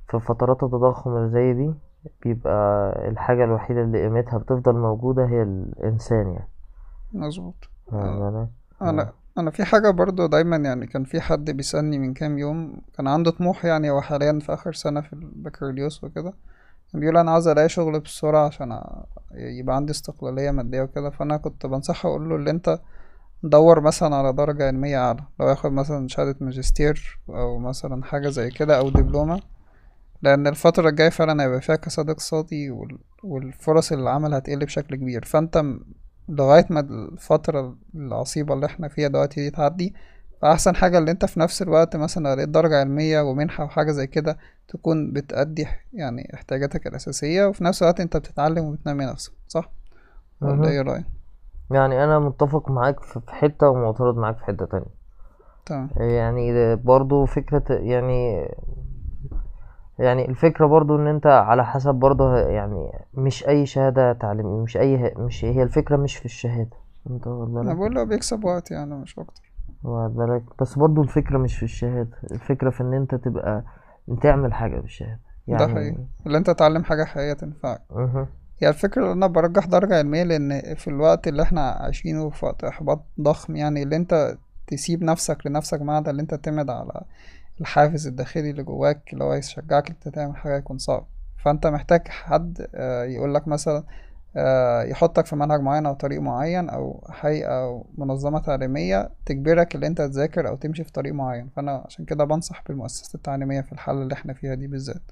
في 0.09 0.21
فترات 0.21 0.63
التضخم 0.63 1.17
اللي 1.17 1.31
زي 1.31 1.53
دي 1.55 1.75
بيبقى 2.23 2.93
الحاجة 3.09 3.45
الوحيدة 3.45 3.83
اللي 3.83 4.03
قيمتها 4.03 4.39
بتفضل 4.39 4.77
موجودة 4.77 5.27
هي 5.27 5.43
الإنسان 5.43 6.33
يعني. 6.33 6.49
مظبوط. 7.13 7.69
آه، 7.93 8.49
أنا؟ 8.83 9.13
أنا 9.39 9.51
في 9.51 9.65
حاجة 9.65 9.91
برضو 9.91 10.27
دايما 10.27 10.57
يعني 10.57 10.87
كان 10.87 11.05
في 11.05 11.21
حد 11.21 11.51
بيسألني 11.51 11.99
من 11.99 12.15
كام 12.15 12.39
يوم 12.39 12.81
كان 12.97 13.09
عنده 13.09 13.31
طموح 13.31 13.65
يعني 13.65 13.91
هو 13.91 14.01
حاليا 14.01 14.39
في 14.43 14.55
آخر 14.55 14.73
سنة 14.73 15.01
في 15.01 15.13
البكالوريوس 15.13 16.05
وكده 16.05 16.33
كان 16.93 17.01
بيقول 17.01 17.17
أنا 17.17 17.31
عاوز 17.31 17.49
ألاقي 17.49 17.69
شغل 17.69 18.01
بسرعة 18.01 18.47
عشان 18.47 18.81
يبقى 19.35 19.77
عندي 19.77 19.93
استقلالية 19.93 20.51
مادية 20.51 20.83
وكده 20.83 21.11
فأنا 21.11 21.37
كنت 21.37 21.67
بنصحه 21.67 22.09
أقول 22.09 22.29
له 22.29 22.37
اللي 22.37 22.51
أنت 22.51 22.81
دور 23.43 23.81
مثلا 23.81 24.17
على 24.17 24.33
درجة 24.33 24.67
علمية 24.67 24.99
أعلى 24.99 25.25
لو 25.41 25.49
ياخد 25.49 25.73
مثلا 25.73 26.09
شهادة 26.09 26.37
ماجستير 26.41 27.21
أو 27.29 27.59
مثلا 27.59 28.05
حاجة 28.05 28.29
زي 28.29 28.51
كده 28.51 28.79
أو 28.79 28.89
دبلومة 28.91 29.41
لأن 30.23 30.47
الفترة 30.47 30.89
الجاية 30.89 31.09
فعلا 31.11 31.43
هيبقى 31.45 31.61
فيها 31.61 31.77
كساد 31.77 32.11
اقتصادي 32.11 32.71
وال- 32.71 32.99
والفرص 33.25 33.93
العمل 33.93 34.35
هتقل 34.35 34.59
بشكل 34.59 34.97
كبير 34.97 35.25
فأنت 35.25 35.65
لغاية 36.29 36.67
ما 36.71 36.81
الفترة 36.81 37.77
العصيبة 37.95 38.55
اللي 38.55 38.67
إحنا 38.67 38.89
فيها 38.89 39.09
دلوقتي 39.09 39.41
دي 39.41 39.51
تعدي 39.51 39.95
فأحسن 40.43 40.77
حاجة 40.77 40.99
اللي 40.99 41.11
انت 41.11 41.25
في 41.25 41.41
نفس 41.41 41.63
الوقت 41.63 41.97
مثلا 41.97 42.29
لو 42.29 42.35
لقيت 42.35 42.49
درجة 42.49 42.81
علمية 42.81 43.21
ومنحة 43.21 43.65
وحاجه 43.65 43.91
زي 43.91 44.07
كده 44.07 44.39
تكون 44.69 45.13
بتأدي 45.13 45.67
يعني 45.93 46.31
احتياجاتك 46.35 46.87
الأساسية 46.87 47.45
وفي 47.45 47.65
نفس 47.65 47.83
الوقت 47.83 48.01
انت 48.01 48.17
بتتعلم 48.17 48.65
وبتنمي 48.65 49.05
نفسك 49.05 49.33
صح؟ 49.49 49.71
ولا. 50.41 50.69
إيه 50.69 50.83
رأيك؟ 50.83 51.05
يعني 51.71 52.05
أنا 52.05 52.19
متفق 52.19 52.71
معاك 52.71 53.01
في 53.01 53.21
حتة 53.29 53.69
ومعترض 53.69 54.17
معاك 54.17 54.39
في 54.39 54.45
حتة 54.45 54.65
تانية. 54.65 54.99
تمام. 55.67 55.91
يعني 55.97 56.77
برضو 56.77 57.27
فكرة 57.27 57.65
يعني 57.75 58.49
يعني 59.99 60.29
الفكرة 60.29 60.67
برضو 60.67 60.97
إن 60.97 61.07
أنت 61.07 61.27
على 61.27 61.65
حسب 61.67 61.95
برضو 61.95 62.35
يعني 62.35 62.93
مش 63.15 63.49
أي 63.49 63.67
شهادة 63.67 64.13
تعليمية 64.13 64.63
مش 64.63 64.77
أي 64.77 65.15
مش 65.17 65.45
هي 65.45 65.63
الفكرة 65.63 65.97
مش 65.97 66.17
في 66.17 66.25
الشهادة. 66.25 66.77
أنت 67.11 67.27
واخد 67.27 67.57
أنا 67.57 67.75
بقول 67.75 67.95
له 67.95 68.05
بيكسب 68.05 68.45
وقت 68.45 68.71
يعني 68.71 68.95
مش 68.95 69.19
أكتر. 69.19 69.43
واخد 69.85 70.17
بالك؟ 70.17 70.43
بس 70.61 70.79
برضو 70.79 71.03
الفكرة 71.03 71.39
مش 71.39 71.57
في 71.57 71.63
الشهادة 71.63 72.17
الفكرة 72.33 72.71
في 72.71 72.81
إن 72.81 72.95
أنت 72.95 73.15
تبقى 73.15 73.63
تعمل 74.23 74.55
حاجة 74.55 74.81
بالشهادة. 74.81 75.21
ده 75.49 75.67
حقيقي. 75.69 75.85
يعني 75.85 76.07
اللي 76.27 76.39
أنت 76.39 76.51
تتعلم 76.51 76.85
حاجة 76.85 77.05
حقيقية 77.05 77.33
تنفعك. 77.33 77.81
مهم. 77.91 78.27
هي 78.63 78.69
الفكرة 78.69 79.03
اللي 79.03 79.13
أنا 79.13 79.27
برجح 79.27 79.67
درجة 79.67 79.99
علمية 79.99 80.23
لأن 80.23 80.75
في 80.75 80.89
الوقت 80.89 81.29
اللي 81.29 81.43
إحنا 81.43 81.61
عايشينه 81.71 82.31
في 82.31 82.47
وقت 82.47 82.65
إحباط 82.65 83.05
ضخم 83.21 83.57
يعني 83.57 83.83
اللي 83.83 83.97
أنت 83.97 84.37
تسيب 84.67 85.03
نفسك 85.03 85.47
لنفسك 85.47 85.83
معنى 85.83 86.11
اللي 86.11 86.23
أنت 86.23 86.31
تعتمد 86.31 86.71
على 86.71 87.03
الحافز 87.61 88.07
الداخلي 88.07 88.51
اللي 88.51 88.63
جواك 88.63 89.13
اللي 89.13 89.25
هو 89.25 89.35
يشجعك 89.35 89.91
أنت 89.91 90.09
تعمل 90.09 90.37
حاجة 90.37 90.57
يكون 90.57 90.79
صعب. 90.79 91.07
فأنت 91.45 91.67
محتاج 91.67 92.09
حد 92.09 92.69
آه، 92.75 93.05
يقولك 93.05 93.49
مثلا 93.49 93.85
آه، 94.37 94.83
يحطك 94.83 95.27
في 95.27 95.37
منهج 95.37 95.61
معين 95.61 95.87
أو 95.87 95.95
طريق 95.95 96.21
معين 96.21 96.69
أو 96.71 97.09
هيئة 97.21 97.63
أو 97.65 97.87
منظمة 97.99 98.39
تعليمية 98.39 99.11
تجبرك 99.27 99.75
اللي 99.75 99.87
أنت 99.87 99.99
تذاكر 100.03 100.49
أو 100.49 100.57
تمشي 100.57 100.85
في 100.85 100.93
طريق 100.93 101.15
معين. 101.15 101.49
فأنا 101.57 101.83
عشان 101.87 102.05
كده 102.05 102.25
بنصح 102.25 102.63
بالمؤسسات 102.69 103.15
التعليمية 103.15 103.61
في 103.61 103.73
الحالة 103.73 104.03
اللي 104.03 104.15
إحنا 104.15 104.33
فيها 104.33 104.55
دي 104.55 104.67
بالذات. 104.67 105.03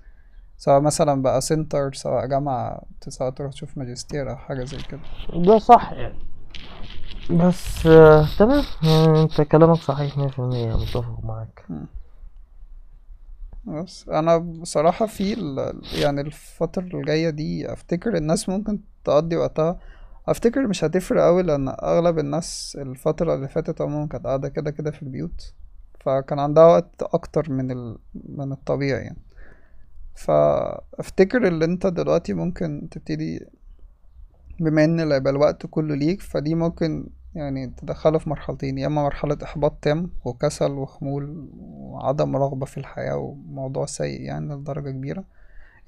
سواء 0.57 0.81
مثلا 0.81 1.23
بقى 1.23 1.41
سنتر 1.41 1.93
سواء 1.93 2.26
جامعة 2.26 2.83
سواء 3.09 3.31
تروح 3.31 3.53
تشوف 3.53 3.79
ماجستير 3.79 4.31
أو 4.31 4.37
حاجة 4.37 4.65
زي 4.65 4.79
كده. 4.79 5.00
ده 5.47 5.59
صح 5.59 5.93
يعني. 5.93 6.19
بس 7.31 7.87
آه، 7.87 8.26
تمام. 8.38 8.65
أنت 9.17 9.41
كلامك 9.41 9.76
صحيح 9.79 10.19
مية 10.19 10.29
في 10.29 10.38
المية 10.38 10.75
متفق 10.76 11.19
معاك. 11.25 11.65
بس 13.66 14.08
أنا 14.08 14.37
بصراحة 14.38 15.06
في. 15.06 15.32
يعني 16.02 16.20
الفترة 16.20 16.82
الجاية 16.82 17.30
دي 17.30 17.73
أفتكر 17.73 18.16
الناس 18.16 18.49
ممكن 18.49 18.80
تقضي 19.04 19.37
وقتها 19.37 19.78
أفتكر 20.28 20.66
مش 20.66 20.85
هتفرق 20.85 21.23
أوي 21.25 21.42
لأن 21.42 21.68
أغلب 21.68 22.18
الناس 22.18 22.78
الفترة 22.80 23.35
اللي 23.35 23.49
فاتت 23.49 23.80
عموما 23.80 24.06
كانت 24.08 24.26
قاعدة 24.26 24.49
كده 24.49 24.70
كده 24.70 24.90
في 24.90 25.02
البيوت 25.02 25.52
فكان 26.00 26.38
عندها 26.38 26.64
وقت 26.66 27.02
أكتر 27.02 27.50
من 27.52 27.70
ال... 27.70 27.99
من 28.14 28.52
الطبيعي 28.52 29.02
يعني 29.02 29.18
فأفتكر 30.14 31.46
اللي 31.49 31.64
أنت 31.64 31.87
دلوقتي 31.87 32.32
ممكن 32.35 32.88
تبتدي 32.90 33.46
بما 34.61 34.85
إن 34.85 35.00
اللي 35.00 35.14
هيبقى 35.14 35.32
الوقت 35.32 35.66
كله 35.66 35.94
ليك 35.94 36.20
فدي 36.23 36.54
ممكن 36.54 37.06
يعني 37.37 37.66
تدخله 37.66 38.19
في 38.19 38.31
مرحلتين 38.31 38.78
يا 38.78 38.87
إما 38.87 39.02
مرحلة 39.02 39.38
إحباط 39.43 39.78
تام 39.83 40.11
وكسل 40.25 40.71
وخمول 40.71 41.50
وعدم 41.59 42.37
رغبة 42.37 42.66
في 42.66 42.78
الحياة 42.78 43.16
وموضوع 43.16 43.87
سيء 43.87 44.21
يعني 44.21 44.55
لدرجة 44.55 44.90
كبيرة 44.90 45.25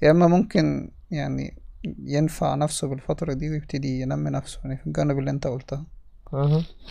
يا 0.01 0.11
إما 0.11 0.27
ممكن 0.27 0.91
يعني 1.11 1.57
ينفع 2.03 2.55
نفسه 2.55 2.87
بالفترة 2.87 3.33
دي 3.33 3.49
ويبتدي 3.49 4.01
ينمي 4.01 4.29
نفسه 4.29 4.59
يعني 4.63 4.77
في 4.77 4.87
الجانب 4.87 5.19
اللي 5.19 5.31
أنت 5.31 5.47
قلتها. 5.47 5.85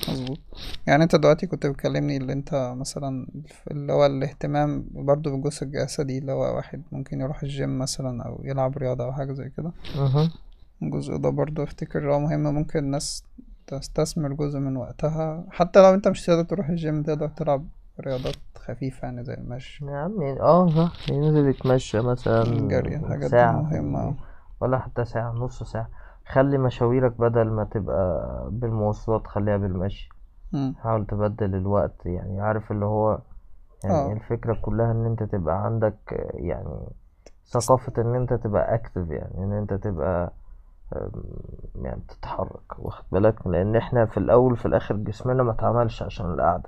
مظبوط 0.09 0.39
يعني 0.87 1.03
أنت 1.03 1.17
دلوقتي 1.17 1.47
كنت 1.47 1.67
بتكلمني 1.67 2.17
اللي 2.17 2.33
أنت 2.33 2.75
مثلا 2.77 3.27
اللي 3.71 3.93
هو 3.93 4.07
الاهتمام 4.07 4.87
برضو 4.93 5.31
بالجزء 5.37 5.65
الجسدي 5.65 6.19
اللي 6.19 6.33
هو 6.33 6.57
واحد 6.57 6.83
ممكن 6.93 7.21
يروح 7.21 7.43
الجيم 7.43 7.79
مثلا 7.79 8.23
أو 8.23 8.41
يلعب 8.45 8.79
رياضة 8.79 9.05
أو 9.05 9.13
حاجة 9.13 9.33
زي 9.33 9.51
كده. 9.57 9.73
الجزء 10.83 11.17
ده 11.17 11.29
برضه 11.29 11.63
أفتكر 11.63 12.15
هو 12.15 12.19
مهم 12.21 12.55
ممكن 12.55 12.79
الناس 12.79 13.25
تستثمر 13.69 14.33
جزء 14.33 14.59
من 14.59 14.77
وقتها. 14.77 15.45
حتى 15.51 15.83
لو 15.83 15.95
انت 15.95 16.09
مش 16.09 16.27
تقدر 16.27 16.43
تروح 16.43 16.69
الجيم 16.69 17.03
تقدر 17.03 17.29
تلعب 17.29 17.65
رياضات 18.01 18.35
خفيفة 18.59 19.05
يعني 19.07 19.25
زي 19.25 19.35
المشي. 19.35 19.87
يا 19.87 19.97
عم 19.97 20.23
آه 20.23 20.69
صح 20.69 21.11
ينزل 21.11 21.49
يتمشى 21.49 22.01
مثلا 22.01 22.43
الجري 22.43 22.97
الحاجات 22.97 23.31
ساعة 23.31 23.53
مهمة. 23.53 24.15
ولا 24.61 24.79
حتى 24.79 25.05
ساعة 25.05 25.33
نص 25.33 25.63
ساعة. 25.63 25.89
خلي 26.27 26.59
مشاويرك 26.59 27.21
بدل 27.21 27.51
ما 27.51 27.65
تبقى 27.65 28.49
بالمواصلات 28.53 29.27
خليها 29.27 29.57
بالمشي. 29.57 30.09
مم. 30.53 30.75
حاول 30.83 31.07
تبدل 31.07 31.55
الوقت 31.55 32.07
يعني 32.07 32.41
عارف 32.41 32.73
اللي 32.73 32.85
هو 32.85 33.19
يعني 33.85 33.97
آه. 33.97 34.13
الفكرة 34.13 34.59
كلها 34.63 34.93
إن 34.93 35.07
أنت 35.07 35.23
تبقى 35.23 35.65
عندك 35.65 36.29
يعني 36.35 36.89
ثقافة 37.47 37.93
إن 38.03 38.15
أنت 38.15 38.33
تبقى 38.35 38.75
اكتف 38.75 39.11
يعني 39.11 39.45
إن 39.45 39.53
أنت 39.53 39.75
تبقى 39.75 40.33
يعني 41.83 42.01
تتحرك 42.09 42.79
واخد 42.79 43.05
بالك؟ 43.13 43.47
لأن 43.47 43.77
إحنا 43.77 44.07
في 44.07 44.17
الأول 44.17 44.57
في 44.57 44.67
الآخر 44.67 44.97
جسمنا 44.97 45.43
ما 45.43 45.53
اتعملش 45.53 46.03
عشان 46.03 46.27
القعدة. 46.35 46.63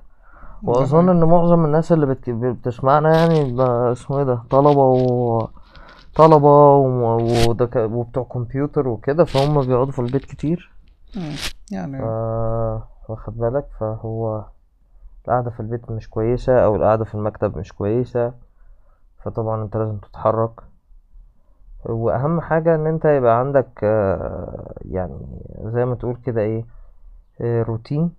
ده 0.62 0.72
واظن 0.72 1.08
إن 1.08 1.24
معظم 1.24 1.64
الناس 1.64 1.92
اللي 1.92 2.06
بت- 2.06 2.30
بتسمعنا 2.30 3.16
يعني 3.16 3.54
اسمه 3.92 4.18
إيه 4.18 4.24
ده 4.24 4.42
طلبة 4.50 4.82
و 4.84 5.46
طلبة 6.14 6.76
و- 6.76 7.16
ودك... 7.50 7.76
وبتوع 7.76 8.24
كمبيوتر 8.24 8.88
وكده 8.88 9.24
فهم 9.24 9.60
بيقعدوا 9.66 9.92
في 9.92 9.98
البيت 9.98 10.24
كتير. 10.24 10.72
مم. 11.16 11.30
ف... 11.32 11.52
يعني 11.72 12.02
واخد 13.08 13.38
بالك؟ 13.38 13.66
فهو 13.80 14.44
القعدة 15.24 15.50
في 15.50 15.60
البيت 15.60 15.90
مش 15.90 16.10
كويسة 16.10 16.64
أو 16.64 16.76
القعدة 16.76 17.04
في 17.04 17.14
المكتب 17.14 17.58
مش 17.58 17.72
كويسة. 17.72 18.32
فطبعا 19.24 19.62
أنت 19.62 19.76
لازم 19.76 19.96
تتحرك. 19.96 20.60
وأهم 21.84 22.40
حاجة 22.40 22.75
إن 22.75 22.87
أنت 22.87 23.04
يبقى 23.04 23.38
عندك 23.38 23.80
آه، 23.84 24.75
يعني 24.84 25.26
زي 25.64 25.84
ما 25.84 25.94
تقول 25.94 26.16
كده 26.26 26.40
إيه 26.40 26.66
آه، 27.40 27.62
روتين 27.62 28.10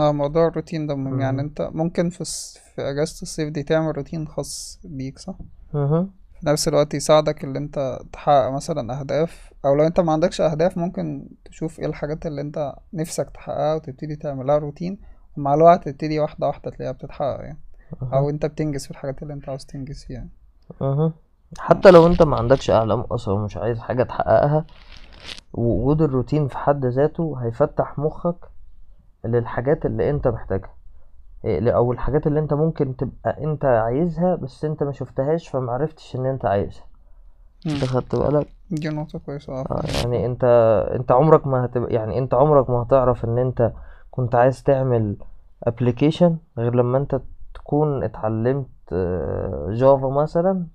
آه 0.00 0.12
موضوع 0.12 0.46
الروتين 0.46 0.86
ده 0.86 0.94
مهم 0.94 1.20
يعني. 1.20 1.40
أنت 1.40 1.70
ممكن 1.72 2.10
في 2.10 2.20
الص... 2.20 2.58
في 2.74 2.82
أجازة 2.82 3.22
الصيف 3.22 3.48
دي 3.48 3.62
تعمل 3.62 3.96
روتين 3.96 4.28
خاص 4.28 4.80
بيك 4.84 5.18
صح 5.18 5.34
مهم. 5.74 6.10
في 6.40 6.46
نفس 6.46 6.68
الوقت 6.68 6.94
يساعدك 6.94 7.44
اللي 7.44 7.58
أنت 7.58 7.98
تحقق 8.12 8.50
مثلا 8.50 9.00
أهداف 9.00 9.52
أو 9.64 9.74
لو 9.74 9.86
أنت 9.86 10.00
ما 10.00 10.12
عندكش 10.12 10.40
أهداف 10.40 10.78
ممكن 10.78 11.28
تشوف 11.44 11.80
إيه 11.80 11.86
الحاجات 11.86 12.26
اللي 12.26 12.40
أنت 12.40 12.74
نفسك 12.92 13.30
تحققها 13.30 13.74
وتبتدي 13.74 14.16
تعملها 14.16 14.58
روتين 14.58 14.98
ومع 15.36 15.54
الوقت 15.54 15.88
تبتدي 15.88 16.20
واحدة 16.20 16.46
واحدة 16.46 16.70
تلاقيها 16.70 16.92
بتتحقق 16.92 17.40
يعني 17.40 17.58
مهم. 18.02 18.14
أو 18.14 18.30
أنت 18.30 18.46
بتنجز 18.46 18.84
في 18.84 18.90
الحاجات 18.90 19.22
اللي 19.22 19.34
أنت 19.34 19.48
عاوز 19.48 19.64
تنجز 19.64 20.04
فيها 20.04 20.16
يعني. 20.16 20.30
مهم. 20.80 21.12
حتى 21.58 21.90
لو 21.90 22.06
انت 22.06 22.22
ما 22.22 22.36
عندكش 22.36 22.70
احلام 22.70 23.00
أصلا 23.00 23.34
ومش 23.34 23.56
عايز 23.56 23.78
حاجة 23.80 24.02
تحققها 24.02 24.64
وجود 25.52 26.02
الروتين 26.02 26.48
في 26.48 26.58
حد 26.58 26.86
ذاته 26.86 27.36
هيفتح 27.42 27.98
مخك 27.98 28.36
للحاجات 29.24 29.86
اللي 29.86 30.10
انت 30.10 30.28
محتاجها. 30.28 30.74
إيه، 31.44 31.70
أو 31.70 31.92
الحاجات 31.92 32.26
اللي 32.26 32.40
انت 32.40 32.54
ممكن 32.54 32.96
تبقى 32.96 33.44
انت 33.44 33.64
عايزها 33.64 34.34
بس 34.34 34.64
انت 34.64 34.82
ما 34.82 34.92
شفتهاش 34.92 35.48
فمعرفتش 35.48 36.16
ان 36.16 36.26
انت 36.26 36.44
عايزها. 36.44 36.84
انت. 37.66 37.84
خدت 37.84 38.16
بالك؟ 38.16 38.46
دي 38.70 38.88
نقطة 38.88 39.18
كويسة 39.18 39.52
آه. 39.52 39.64
آه، 39.70 39.82
يعني 40.02 40.26
انت 40.26 40.44
انت 40.94 41.12
عمرك 41.12 41.46
ما 41.46 41.64
هتبقى 41.64 41.94
يعني 41.94 42.18
انت 42.18 42.34
عمرك 42.34 42.70
ما 42.70 42.82
هتعرف 42.82 43.24
ان 43.24 43.38
انت 43.38 43.72
كنت 44.10 44.34
عايز 44.34 44.62
تعمل 44.62 45.16
application 45.62 46.36
غير 46.58 46.74
لما 46.74 46.98
انت 46.98 47.20
تكون 47.54 48.02
اتعلمت 48.02 48.66
آه، 48.92 49.66
Java 49.70 50.08
مثلا 50.08 50.66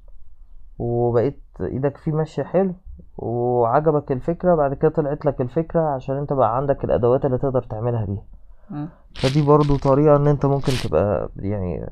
وبقيت 0.82 1.40
إيدك 1.62 1.98
فيه 1.98 2.12
ماشية 2.12 2.44
حلو 2.44 2.74
وعجبك 3.18 4.12
الفكرة 4.12 4.56
بعد 4.56 4.74
كده 4.74 4.92
طلعت 4.92 5.26
لك 5.26 5.42
الفكرة 5.42 5.82
عشان 5.82 6.18
انت 6.18 6.34
بقى 6.34 6.58
عندك 6.58 6.84
الأدوات 6.84 7.26
اللي 7.26 7.38
تقدر 7.38 7.62
تعملها 7.64 8.06
بيها. 8.06 8.24
فدي 9.16 9.42
برضو 9.42 9.78
طريقة 9.78 10.16
ان 10.16 10.28
انت 10.28 10.46
ممكن 10.46 10.72
تبقى 10.84 11.30
يعني 11.36 11.90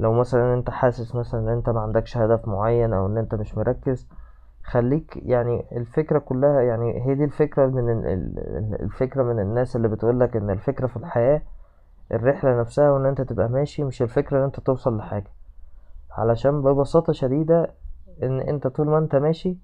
لو 0.00 0.12
مثلا 0.12 0.54
انت 0.54 0.70
حاسس 0.70 1.14
مثلا 1.14 1.40
ان 1.40 1.48
انت 1.48 1.68
ما 1.68 1.80
عندكش 1.80 2.16
هدف 2.16 2.48
معين 2.48 2.92
أو 2.92 3.06
ان 3.06 3.18
انت 3.18 3.34
مش 3.34 3.58
مركز 3.58 4.08
خليك 4.64 5.16
يعني 5.22 5.64
الفكرة 5.72 6.18
كلها 6.18 6.60
يعني 6.60 7.06
هي 7.06 7.14
دي 7.14 7.24
الفكرة 7.24 7.66
من 7.66 7.90
ال- 7.90 8.06
ال- 8.06 8.82
الفكرة 8.82 9.22
من 9.22 9.38
الناس 9.40 9.76
اللي 9.76 9.88
بتقولك 9.88 10.36
إن 10.36 10.50
الفكرة 10.50 10.86
في 10.86 10.96
الحياة 10.96 11.42
الرحلة 12.12 12.60
نفسها 12.60 12.90
وإن 12.90 13.06
انت 13.06 13.20
تبقى 13.20 13.48
ماشي 13.48 13.84
مش 13.84 14.02
الفكرة 14.02 14.38
إن 14.38 14.42
انت 14.44 14.60
توصل 14.60 14.96
لحاجة 14.98 15.30
علشان 16.18 16.62
ببساطة 16.62 17.12
شديدة 17.12 17.70
إن 18.22 18.40
أنت 18.40 18.66
طول 18.66 18.86
ما 18.86 18.98
أنت 18.98 19.16
ماشي 19.16 19.56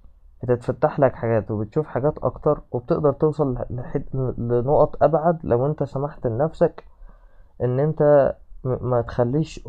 بتتفتح 0.43 1.01
لك 1.01 1.15
حاجات 1.15 1.51
وبتشوف 1.51 1.87
حاجات 1.87 2.19
أكتر 2.19 2.61
وبتقدر 2.73 3.13
توصل 3.13 3.59
لحد 3.71 4.05
لنقط 4.39 5.03
أبعد 5.03 5.39
لو 5.45 5.67
أنت 5.67 5.83
سمحت 5.83 6.27
لنفسك 6.27 6.85
إن 7.63 7.81
أنت 7.81 8.35
ما 8.65 9.03
تخليش 9.03 9.67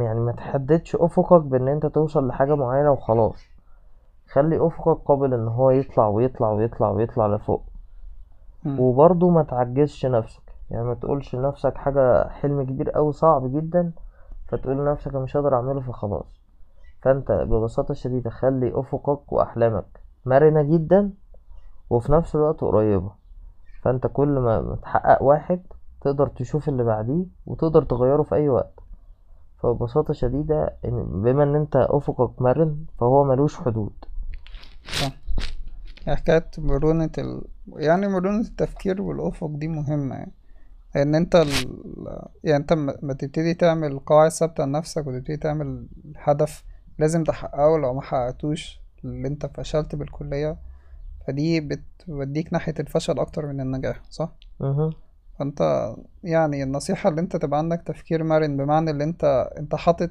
يعني 0.00 0.20
ما 0.20 0.32
تحددش 0.36 0.96
أفقك 0.96 1.40
بإن 1.42 1.68
أنت 1.68 1.86
توصل 1.86 2.28
لحاجة 2.28 2.54
معينة 2.56 2.92
وخلاص. 2.92 3.44
خلي 4.32 4.66
أفقك 4.66 4.98
قابل 5.04 5.34
إن 5.34 5.48
هو 5.48 5.70
يطلع 5.70 6.06
ويطلع 6.08 6.50
ويطلع 6.50 6.90
ويطلع 6.90 7.26
لفوق. 7.26 7.62
وبرضه 8.80 9.30
ما 9.30 9.42
تعجزش 9.42 10.06
نفسك. 10.06 10.42
يعني 10.70 10.84
ما 10.84 10.94
تقولش 10.94 11.34
لنفسك 11.36 11.74
حاجة 11.76 12.28
حلم 12.28 12.62
كبير 12.62 12.96
أوي 12.96 13.12
صعب 13.12 13.52
جدا 13.56 13.92
فتقول 14.48 14.76
لنفسك 14.76 15.14
مش 15.14 15.36
هقدر 15.36 15.54
أعمله 15.54 15.80
فخلاص. 15.80 16.45
فأنت 17.06 17.32
ببساطة 17.32 17.94
شديدة 17.94 18.30
خلي 18.30 18.72
أفقك 18.74 19.32
وأحلامك 19.32 19.86
مرنة 20.24 20.62
جدا 20.62 21.10
وفي 21.90 22.12
نفس 22.12 22.34
الوقت 22.36 22.60
قريبة. 22.60 23.10
فأنت 23.82 24.06
كل 24.06 24.28
ما 24.28 24.78
تحقق 24.82 25.22
واحد 25.22 25.60
تقدر 26.00 26.26
تشوف 26.26 26.68
اللي 26.68 26.84
بعديه 26.84 27.24
وتقدر 27.46 27.82
تغيره 27.82 28.22
في 28.22 28.34
أي 28.34 28.48
وقت. 28.48 28.80
فببساطة 29.58 30.14
شديدة 30.14 30.76
بما 30.84 31.42
إن 31.42 31.54
أنت 31.54 31.76
أفقك 31.76 32.42
مرن 32.42 32.76
فهو 33.00 33.24
ملوش 33.24 33.56
حدود. 33.56 33.92
صح. 34.84 35.12
حكاية 36.06 36.50
مرونة 36.58 37.10
ال... 37.18 37.42
يعني 37.76 38.08
مرونة 38.08 38.40
التفكير 38.40 39.02
والأفق 39.02 39.46
دي 39.50 39.68
مهمة 39.68 40.14
يعني. 40.14 40.32
لأن 40.94 41.14
أنت 41.14 41.36
ال... 41.36 41.48
يعني 42.44 42.66
ما 42.70 42.96
ما 43.02 43.12
تبتدي 43.12 43.54
تعمل 43.54 43.98
قواعد 43.98 44.30
ثابتة 44.30 44.64
لنفسك 44.64 45.06
وتبتدي 45.06 45.36
تعمل 45.36 45.86
هدف 46.16 46.64
لازم 46.98 47.24
تحققه 47.24 47.78
لو 47.78 47.94
ما 47.94 48.02
حققتوش 48.02 48.80
اللي 49.04 49.28
أنت 49.28 49.46
فشلت 49.46 49.94
بالكلية 49.94 50.56
فدي 51.26 51.60
بتوديك 51.60 52.52
ناحية 52.52 52.74
الفشل 52.80 53.18
أكتر 53.18 53.46
من 53.46 53.60
النجاح 53.60 54.00
صح؟ 54.10 54.32
مهم. 54.60 54.92
فأنت 55.38 55.92
يعني 56.24 56.62
النصيحة 56.62 57.10
اللي 57.10 57.20
أنت 57.20 57.36
تبقى 57.36 57.58
عندك 57.58 57.82
تفكير 57.86 58.24
مرن 58.24 58.56
بمعنى 58.56 58.90
اللي 58.90 59.04
أنت 59.04 59.50
أنت 59.58 59.74
حاطط 59.74 60.10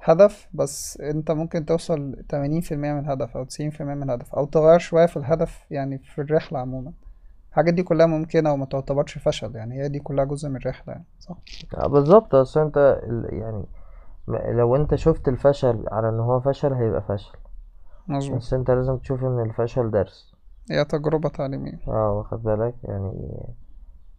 هدف 0.00 0.48
بس 0.54 1.00
أنت 1.00 1.30
ممكن 1.30 1.66
توصل 1.66 2.16
تمانين 2.28 2.60
في 2.60 2.74
المية 2.74 2.92
من 2.92 2.98
الهدف 3.00 3.36
أو 3.36 3.44
تسعين 3.44 3.70
في 3.70 3.80
المية 3.80 3.94
من 3.94 4.02
الهدف 4.02 4.34
أو 4.34 4.44
تغير 4.44 4.78
شوية 4.78 5.06
في 5.06 5.16
الهدف 5.16 5.60
يعني 5.70 5.98
في 5.98 6.20
الرحلة 6.20 6.58
عموما 6.58 6.92
الحاجات 7.50 7.74
دي 7.74 7.82
كلها 7.82 8.06
ممكنة 8.06 8.52
وما 8.52 8.64
تعتبرش 8.66 9.18
فشل 9.18 9.56
يعني 9.56 9.82
هي 9.82 9.88
دي 9.88 9.98
كلها 9.98 10.24
جزء 10.24 10.48
من 10.48 10.56
الرحلة 10.56 10.92
يعني 10.94 11.04
صح؟ 11.18 11.36
آه، 11.76 11.86
بالظبط 11.86 12.34
أصل 12.34 12.60
انت 12.60 13.00
يعني 13.32 13.64
لو 14.28 14.76
انت 14.76 14.94
شفت 14.94 15.28
الفشل 15.28 15.84
على 15.92 16.08
ان 16.08 16.20
هو 16.20 16.40
فشل 16.40 16.72
هيبقى 16.72 17.02
فشل. 17.02 17.38
مظبوط. 18.08 18.36
بس 18.38 18.54
انت 18.54 18.70
لازم 18.70 18.96
تشوف 18.96 19.24
ان 19.24 19.40
الفشل 19.40 19.90
درس. 19.90 20.34
هي 20.70 20.84
تجربة 20.84 21.28
تعليمية. 21.28 21.78
آه 21.88 22.12
واخد 22.12 22.42
بالك؟ 22.42 22.74
يعني 22.84 23.12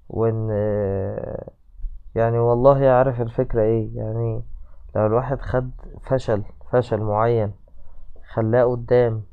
وان 0.09 0.49
يعني 2.15 2.39
والله 2.39 2.89
عارف 2.89 3.21
الفكرة 3.21 3.61
إيه. 3.61 3.97
يعني 3.97 4.43
لو 4.95 5.05
الواحد 5.05 5.41
خد 5.41 5.71
فشل 6.01 6.43
فشل 6.71 7.01
معين 7.01 7.51
خلاه 8.33 8.63
قدام 8.63 9.23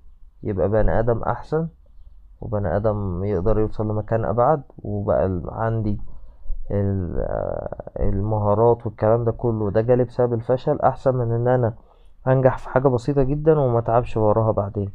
يبقى 0.43 0.69
بني 0.69 0.99
آدم 0.99 1.23
أحسن 1.23 1.69
وبني 2.41 2.77
آدم 2.77 3.25
يقدر 3.25 3.59
يوصل 3.59 3.89
لمكان 3.89 4.25
أبعد 4.25 4.63
وبقى 4.79 5.43
عندي 5.47 6.01
المهارات 8.01 8.87
والكلام 8.87 9.25
ده 9.25 9.33
كله. 9.33 9.71
ده 9.71 9.81
جالي 9.81 10.05
بسبب 10.05 10.33
الفشل. 10.35 10.81
أحسن 10.81 11.15
من 11.15 11.33
إن 11.33 11.49
أنا 11.49 11.75
أنجح 12.29 12.59
في 12.59 12.69
حاجة 12.69 12.89
بسيطة 12.89 13.23
جدا 13.23 13.59
وما 13.59 13.79
أتعبش 13.79 14.17
وراها 14.17 14.53
بعدين. 14.53 14.91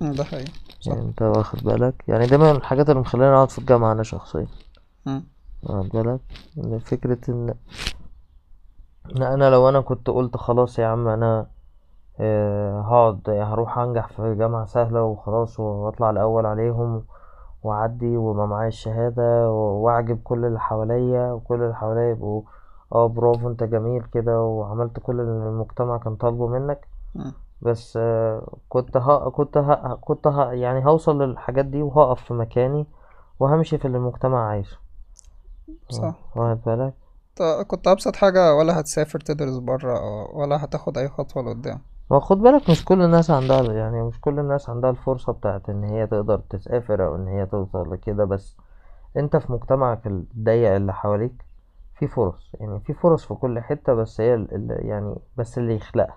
ده 0.00 0.24
حقيقي. 0.24 0.52
صح. 0.80 0.92
يعني 0.92 1.02
أنت 1.08 1.22
واخد 1.22 1.64
بالك؟ 1.64 2.04
يعني 2.08 2.26
ده 2.26 2.38
من 2.38 2.50
الحاجات 2.50 2.90
اللي 2.90 3.00
مخليني 3.00 3.34
أقعد 3.34 3.50
في 3.50 3.58
الجامعة 3.58 3.92
أنا 3.92 4.02
شخصيا. 4.02 4.46
واخد 5.62 5.88
بالك؟ 5.88 6.20
إن 6.58 6.78
فكرة 6.78 7.18
إن 7.28 7.54
إن 9.16 9.22
أنا 9.22 9.50
لو 9.50 9.68
أنا 9.68 9.80
كنت 9.80 10.10
قلت 10.10 10.36
خلاص 10.36 10.78
يا 10.78 10.86
عم 10.86 11.08
أنا 11.08 11.46
آه، 12.20 12.80
هقعد 12.80 13.20
هروح 13.30 13.78
أنجح 13.78 14.06
في 14.08 14.34
جامعة 14.34 14.64
سهلة 14.64 15.02
وخلاص 15.02 15.60
وأطلع 15.60 16.10
الأول 16.10 16.46
عليهم 16.46 17.04
واعدي 17.62 18.16
وما 18.16 18.46
معايا 18.46 18.68
الشهادة 18.68 19.50
وأعجب 19.50 20.18
كل 20.24 20.44
اللي 20.44 20.60
حواليا 20.60 21.32
وكل 21.32 21.62
اللي 21.62 21.74
حواليا 21.74 22.10
يبقوا 22.10 22.42
آه 22.94 23.06
برافو 23.08 23.48
أنت 23.48 23.62
جميل 23.64 24.02
كده 24.14 24.42
وعملت 24.42 25.00
كل 25.00 25.20
اللي 25.20 25.48
المجتمع 25.48 25.96
كان 25.98 26.16
طالبه 26.16 26.46
منك. 26.48 26.86
بس 27.62 27.98
آه، 28.00 28.56
كنت 28.68 28.96
ها 28.96 29.28
كنت 29.30 29.56
ها 29.56 29.98
كنت 30.00 30.26
ها 30.26 30.52
يعني 30.52 30.86
هوصل 30.86 31.22
للحاجات 31.22 31.64
دي 31.64 31.82
وهقف 31.82 32.22
في 32.24 32.34
مكاني 32.34 32.86
وهمشي 33.40 33.78
في 33.78 33.84
اللي 33.84 33.98
المجتمع 33.98 34.48
عايزه. 34.48 34.78
صح. 35.88 36.14
واخد 36.36 36.60
بالك؟ 36.66 36.94
كنت 37.66 37.88
أبسط 37.88 38.16
حاجة 38.16 38.54
ولا 38.54 38.80
هتسافر 38.80 39.20
تدرس 39.20 39.56
برا 39.58 39.96
أو- 39.98 40.34
ولا 40.36 40.64
هتاخد 40.64 40.98
أي 40.98 41.08
خطوة 41.08 41.42
لقدام. 41.42 41.78
ما 42.12 42.20
خد 42.20 42.38
بالك 42.38 42.70
مش 42.70 42.84
كل 42.84 43.02
الناس 43.02 43.30
عندها 43.30 43.62
يعني 43.72 44.02
مش 44.02 44.20
كل 44.20 44.38
الناس 44.38 44.70
عندها 44.70 44.90
الفرصة 44.90 45.32
بتاعت 45.32 45.68
إن 45.70 45.84
هي 45.84 46.06
تقدر 46.06 46.38
تسافر 46.38 47.06
أو 47.06 47.14
إن 47.14 47.28
هي 47.28 47.46
توصل 47.46 47.92
لكده 47.92 48.24
بس 48.24 48.56
أنت 49.16 49.36
في 49.36 49.52
مجتمعك 49.52 50.06
الضيق 50.06 50.74
اللي 50.74 50.92
حواليك 50.94 51.32
في 51.98 52.06
فرص 52.08 52.52
يعني 52.60 52.80
في 52.80 52.92
فرص 52.92 53.24
في 53.24 53.34
كل 53.34 53.60
حتة 53.60 53.94
بس 53.94 54.20
هي 54.20 54.34
ال- 54.34 54.54
ال- 54.54 54.86
يعني 54.86 55.14
بس 55.36 55.58
اللي 55.58 55.74
يخلقها. 55.74 56.16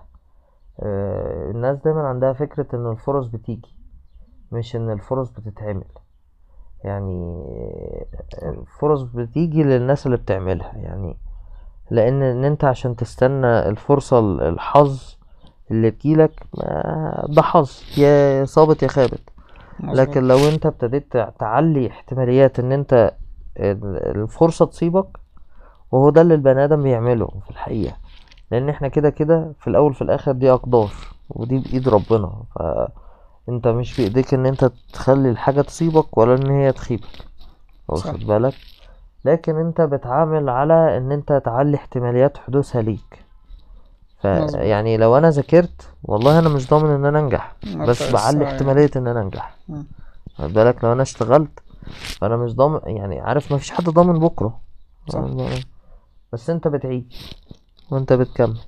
آه، 0.80 1.50
الناس 1.50 1.78
دايما 1.78 2.08
عندها 2.08 2.32
فكرة 2.32 2.66
إن 2.74 2.90
الفرص 2.90 3.26
بتيجي 3.26 3.74
مش 4.52 4.76
إن 4.76 4.90
الفرص 4.90 5.30
بتتعمل. 5.30 5.84
يعني 6.84 7.42
الفرص 8.42 9.02
بتيجي 9.02 9.62
للناس 9.62 10.06
اللي 10.06 10.16
بتعملها 10.16 10.72
يعني 10.76 11.16
لأن 11.90 12.22
إن 12.22 12.44
أنت 12.44 12.64
عشان 12.64 12.96
تستنى 12.96 13.68
الفرصة 13.68 14.18
ال- 14.18 14.40
الحظ 14.42 15.15
اللي 15.70 15.90
تجيلك 15.90 16.30
ما- 16.58 17.26
ده 17.28 17.42
حظ. 17.42 17.82
يا 17.98 18.44
صابت 18.44 18.82
يا 18.82 18.88
خابت 18.88 19.20
لكن 19.80 20.28
لو 20.28 20.38
انت 20.48 20.66
ابتديت 20.66 21.12
تع- 21.12 21.28
تعلي 21.38 21.86
احتماليات 21.90 22.58
ان 22.58 22.72
انت 22.72 23.14
ال- 23.58 24.16
الفرصة 24.22 24.66
تصيبك 24.66 25.06
وهو 25.92 26.10
ده 26.10 26.20
اللي 26.20 26.34
البني 26.34 26.64
آدم 26.64 26.82
بيعمله 26.82 27.26
في 27.44 27.50
الحقيقة. 27.50 27.96
لأن 28.50 28.68
إحنا 28.68 28.88
كده 28.88 29.10
كده 29.10 29.52
في 29.60 29.66
الأول 29.70 29.94
في 29.94 30.02
الآخر 30.02 30.32
دي 30.32 30.50
أقدار 30.52 30.90
ودي 31.30 31.58
بإيد 31.58 31.88
ربنا. 31.88 32.32
فأنت 32.54 33.68
مش 33.68 33.96
بإيديك 34.00 34.34
إن 34.34 34.46
انت 34.46 34.70
تخلي 34.92 35.30
الحاجة 35.30 35.60
تصيبك 35.60 36.18
ولا 36.18 36.34
إن 36.34 36.50
هي 36.50 36.72
تخيبك. 36.72 37.04
واخد 37.88 38.18
بالك؟ 38.26 38.54
لكن 39.24 39.56
انت 39.56 39.80
بتعامل 39.80 40.48
على 40.48 40.96
إن 40.96 41.12
انت 41.12 41.32
تعلي 41.44 41.76
احتماليات 41.76 42.38
حدوثها 42.38 42.82
ليك. 42.82 43.25
فيعني 44.22 44.96
لو 44.96 45.18
أنا 45.18 45.30
ذاكرت 45.30 45.94
والله 46.04 46.38
أنا 46.38 46.48
مش 46.48 46.68
ضامن 46.68 46.90
إن 46.90 47.04
أنا 47.04 47.18
أنجح. 47.18 47.56
بس 47.76 48.12
بعلي 48.12 48.42
يعني. 48.42 48.54
احتمالية 48.54 48.90
إن 48.96 49.06
أنا 49.06 49.22
أنجح. 49.22 49.56
خد 50.34 50.52
بالك؟ 50.52 50.84
لو 50.84 50.92
أنا 50.92 51.02
اشتغلت 51.02 51.60
فأنا 52.20 52.36
مش 52.36 52.54
ضامن 52.54 52.80
يعني 52.84 53.20
عارف 53.20 53.52
مفيش 53.52 53.70
حد 53.70 53.84
ضامن 53.84 54.18
بكرة. 54.18 54.60
صح. 55.08 55.24
بس 56.32 56.50
أنت 56.50 56.68
بتعيد 56.68 57.12
وأنت 57.90 58.12
بتكمل. 58.12 58.60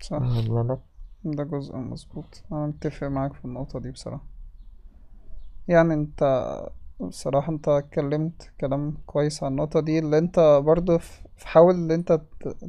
صح. 0.00 0.18
بالك؟ 0.48 0.78
ده 1.24 1.44
جزء 1.44 1.76
مظبوط. 1.76 2.42
أنا 2.52 2.66
متفق 2.66 3.06
معاك 3.06 3.32
في 3.32 3.44
النقطة 3.44 3.80
دي 3.80 3.90
بصراحة. 3.90 4.24
يعني 5.68 5.94
أنت 5.94 6.22
بصراحة 7.00 7.52
أنت 7.52 7.68
اتكلمت 7.68 8.50
كلام 8.60 8.94
كويس 9.06 9.42
عن 9.42 9.50
النقطة 9.52 9.80
دي 9.80 9.98
اللي 9.98 10.18
أنت 10.18 10.60
برضو 10.64 10.98
ف- 10.98 11.22
حاول 11.44 11.74
إن 11.74 11.90
أنت 11.90 12.20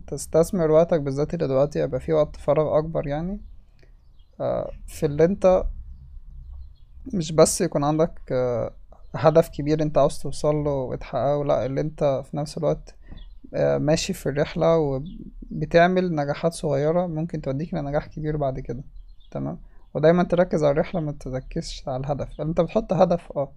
تستثمر 0.07 0.71
وقتك 0.71 1.01
بالذات 1.01 1.33
اللي 1.33 1.47
دلوقتي 1.47 1.79
يبقى 1.79 1.99
فيه 1.99 2.13
وقت 2.13 2.35
فراغ 2.35 2.77
أكبر 2.77 3.07
يعني. 3.07 3.41
آه، 4.39 4.71
في 4.87 5.05
اللي 5.05 5.25
أنت 5.25 5.63
مش 7.13 7.31
بس 7.31 7.61
يكون 7.61 7.83
عندك 7.83 8.19
آه، 8.31 8.73
هدف 9.15 9.49
كبير 9.49 9.81
أنت 9.81 9.97
عاوز 9.97 10.19
توصل 10.19 10.55
له 10.55 10.71
وتحققه 10.71 11.43
لأ 11.45 11.65
اللي 11.65 11.81
أنت 11.81 12.23
في 12.31 12.37
نفس 12.37 12.57
الوقت 12.57 12.95
آه، 13.53 13.77
ماشي 13.77 14.13
في 14.13 14.29
الرحلة 14.29 14.77
وبتعمل 14.77 16.15
نجاحات 16.15 16.53
صغيرة 16.53 17.07
ممكن 17.07 17.41
توديك 17.41 17.73
لنجاح 17.73 18.05
كبير 18.07 18.37
بعد 18.37 18.59
كده 18.59 18.83
تمام؟ 19.31 19.59
ودايما 19.93 20.23
تركز 20.23 20.63
على 20.63 20.71
الرحلة 20.71 21.01
ما 21.01 21.11
تركزش 21.11 21.87
على 21.87 21.97
الهدف. 21.97 22.41
أنت 22.41 22.61
بتحط 22.61 22.93
هدف 22.93 23.31
آه 23.37 23.51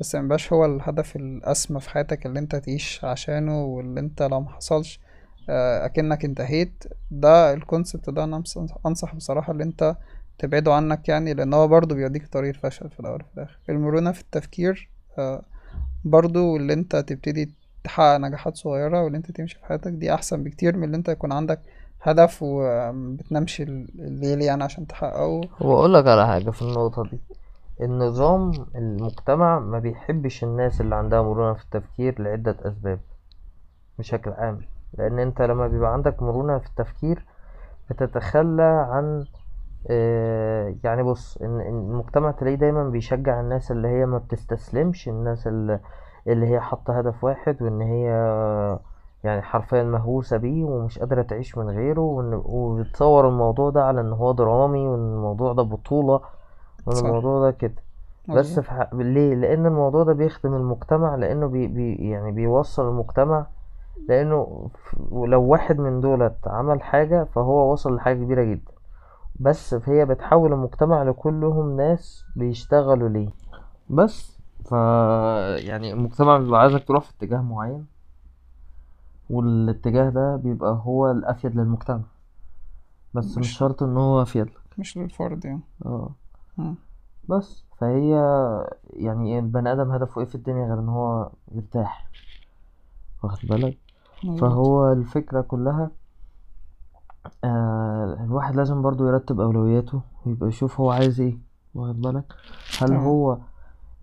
بس 0.00 0.14
ميبقاش 0.14 0.52
هو 0.52 0.64
الهدف 0.64 1.16
الأسمى 1.16 1.80
في 1.80 1.90
حياتك 1.90 2.26
اللي 2.26 2.38
أنت 2.38 2.56
تعيش 2.56 3.04
عشانه 3.04 3.64
واللي 3.64 4.00
أنت 4.00 4.22
لو 4.22 4.40
محصلش 4.40 5.00
آه، 5.48 5.84
أكنك 5.86 6.24
انتهيت. 6.24 6.84
ده 7.10 7.52
الكونسبت 7.54 8.10
ده 8.10 8.24
أنا 8.24 8.42
أنصح- 8.42 8.76
أنصح 8.86 9.14
بصراحة 9.14 9.52
اللي 9.52 9.64
أنت 9.64 9.96
تبعده 10.38 10.74
عنك 10.74 11.08
يعني 11.08 11.34
لأن 11.34 11.54
هو 11.54 11.68
برضه 11.68 11.94
بيوديك 11.94 12.26
طريق 12.28 12.54
الفشل 12.54 12.90
في 12.90 13.00
الأول 13.00 13.20
وفي 13.22 13.34
الآخر. 13.36 13.58
المرونة 13.68 14.12
في 14.12 14.20
التفكير 14.20 14.88
آه، 15.18 15.42
برضو 16.04 16.56
اللي 16.56 16.72
أنت 16.72 16.96
تبتدي 16.96 17.50
تحقق 17.84 18.16
نجاحات 18.16 18.56
صغيرة 18.56 19.02
واللي 19.02 19.18
أنت 19.18 19.30
تمشي 19.30 19.58
في 19.58 19.64
حياتك 19.66 19.92
دي 19.92 20.14
أحسن 20.14 20.42
بكتير 20.44 20.76
من 20.76 20.84
اللي 20.84 20.96
أنت 20.96 21.08
يكون 21.08 21.32
عندك 21.32 21.60
هدف 22.02 22.38
وبتنامش 22.42 23.60
الليل 23.60 24.42
يعني 24.42 24.64
عشان 24.64 24.86
تحققه. 24.86 25.40
واقول 25.60 25.94
لك 25.94 26.06
على 26.06 26.26
حاجة 26.26 26.50
في 26.50 26.62
النقطة 26.62 27.02
دي. 27.10 27.18
النظام 27.80 28.52
المجتمع 28.74 29.58
ما 29.58 29.78
بيحبش 29.78 30.44
الناس 30.44 30.80
اللي 30.80 30.94
عندها 30.94 31.22
مرونة 31.22 31.54
في 31.54 31.64
التفكير 31.64 32.22
لعدة 32.22 32.56
أسباب 32.62 33.00
بشكل 33.98 34.30
عام. 34.30 34.60
لأن 34.98 35.18
أنت 35.18 35.42
لما 35.42 35.66
بيبقى 35.68 35.92
عندك 35.92 36.22
مرونة 36.22 36.58
في 36.58 36.66
التفكير 36.66 37.26
بتتخلى 37.90 38.86
عن 38.90 39.24
آه، 39.90 40.74
يعني 40.84 41.02
بص 41.02 41.36
إن 41.42 41.60
إن 41.60 41.78
المجتمع 41.90 42.30
تلاقيه 42.30 42.54
دايما 42.56 42.88
بيشجع 42.88 43.40
الناس 43.40 43.70
اللي 43.70 43.88
هي 43.88 44.06
ما 44.06 44.18
بتستسلمش 44.18 45.08
الناس 45.08 45.46
اللي, 45.46 45.80
اللي 46.26 46.46
هي 46.46 46.60
حاطة 46.60 46.98
هدف 46.98 47.24
واحد 47.24 47.62
وإن 47.62 47.80
هي 47.82 48.06
يعني 49.24 49.42
حرفيا 49.42 49.82
مهووسة 49.82 50.36
بيه 50.36 50.64
ومش 50.64 50.98
قادرة 50.98 51.22
تعيش 51.22 51.58
من 51.58 51.70
غيره 51.70 52.00
وإن- 52.00 52.46
وبتصور 52.46 53.28
الموضوع 53.28 53.70
ده 53.70 53.84
على 53.84 54.00
إن 54.00 54.12
هو 54.12 54.32
درامي 54.32 54.86
وإن 54.86 55.00
الموضوع 55.14 55.52
ده 55.52 55.62
بطولة. 55.62 56.20
صح. 56.90 57.04
الموضوع 57.04 57.40
ده 57.40 57.50
كده. 57.50 57.74
بس 58.28 58.58
في 58.60 58.70
حق... 58.70 58.94
ليه؟ 58.94 59.34
لأن 59.34 59.66
الموضوع 59.66 60.04
ده 60.04 60.12
بيخدم 60.12 60.54
المجتمع 60.54 61.14
لأنه 61.14 61.46
بي... 61.46 61.66
بي... 61.66 61.94
يعني 61.94 62.32
بيوصل 62.32 62.88
المجتمع 62.88 63.46
لأنه 64.08 64.70
لو 65.12 65.42
واحد 65.42 65.78
من 65.78 66.00
دولت 66.00 66.36
عمل 66.46 66.82
حاجة 66.82 67.24
فهو 67.24 67.72
وصل 67.72 67.94
لحاجة 67.96 68.14
كبيرة 68.24 68.44
جدا. 68.44 68.72
بس 69.40 69.74
هي 69.84 70.04
بتحول 70.06 70.52
المجتمع 70.52 71.02
لكلهم 71.02 71.76
ناس 71.76 72.24
بيشتغلوا 72.36 73.08
ليه؟ 73.08 73.28
بس. 73.90 74.38
ف 74.64 74.72
يعني 75.66 75.92
المجتمع 75.92 76.38
بيبقى 76.38 76.60
عايزك 76.60 76.84
تروح 76.84 77.04
في 77.04 77.12
اتجاه 77.18 77.42
معين 77.42 77.86
والاتجاه 79.30 80.10
ده 80.10 80.36
بيبقى 80.36 80.80
هو 80.84 81.10
الأفيد 81.10 81.56
للمجتمع. 81.56 82.00
بس 83.14 83.24
مش 83.24 83.38
مش 83.38 83.58
شرط 83.58 83.82
إن 83.82 83.96
هو 83.96 84.22
أفيد 84.22 84.46
لك. 84.46 84.78
مش 84.78 84.96
للفرد 84.96 85.44
يعني. 85.44 85.60
آه. 85.86 86.10
مم. 86.58 86.74
بس. 87.28 87.64
فهي 87.78 88.10
يعني 88.92 89.38
البني 89.38 89.72
آدم 89.72 89.90
هدفه 89.90 90.20
إيه 90.20 90.26
في 90.26 90.34
الدنيا 90.34 90.66
غير 90.66 90.78
إن 90.78 90.88
هو 90.88 91.30
يرتاح؟ 91.52 92.08
واخد 93.22 93.48
بالك؟ 93.48 93.78
مظبوط 94.24 94.40
فهو 94.40 94.92
الفكرة 94.92 95.40
كلها 95.40 95.90
آه 97.44 98.16
الواحد 98.24 98.56
لازم 98.56 98.82
برضو 98.82 99.08
يرتب 99.08 99.40
أولوياته 99.40 100.00
ويبقى 100.26 100.48
يشوف 100.48 100.80
هو 100.80 100.90
عايز 100.90 101.20
إيه 101.20 101.38
واخد 101.74 102.00
بالك؟ 102.00 102.32
هل 102.80 102.88
تمام 102.88 103.00
هو 103.04 103.38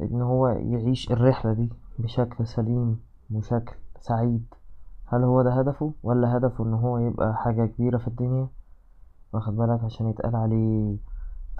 إن 0.01 0.21
هو 0.21 0.47
يعيش 0.47 1.11
الرحلة 1.11 1.53
دي 1.53 1.69
بشكل 1.99 2.47
سليم 2.47 2.99
وشكل 3.33 3.75
سعيد 3.99 4.45
هل 5.05 5.23
هو 5.23 5.41
ده 5.41 5.51
هدفه؟ 5.53 5.93
ولا 6.03 6.37
هدفه 6.37 6.63
إن 6.63 6.73
هو 6.73 6.97
يبقى 6.97 7.35
حاجة 7.35 7.65
كبيرة 7.65 7.97
في 7.97 8.07
الدنيا؟ 8.07 8.47
واخد 9.33 9.55
بالك؟ 9.55 9.83
عشان 9.83 10.09
يتقال 10.09 10.35
عليه 10.35 10.97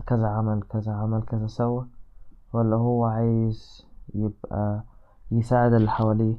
كذا 0.08 0.28
عمل 0.28 0.62
كذا 0.70 0.94
عمل 0.94 1.22
كذا 1.22 1.48
سوى 1.48 1.88
ولا 2.54 2.76
هو 2.76 3.06
عايز 3.06 3.86
يبقى 4.16 4.84
يساعد 5.32 5.74
اللي 5.74 5.92
حواليه 5.92 6.38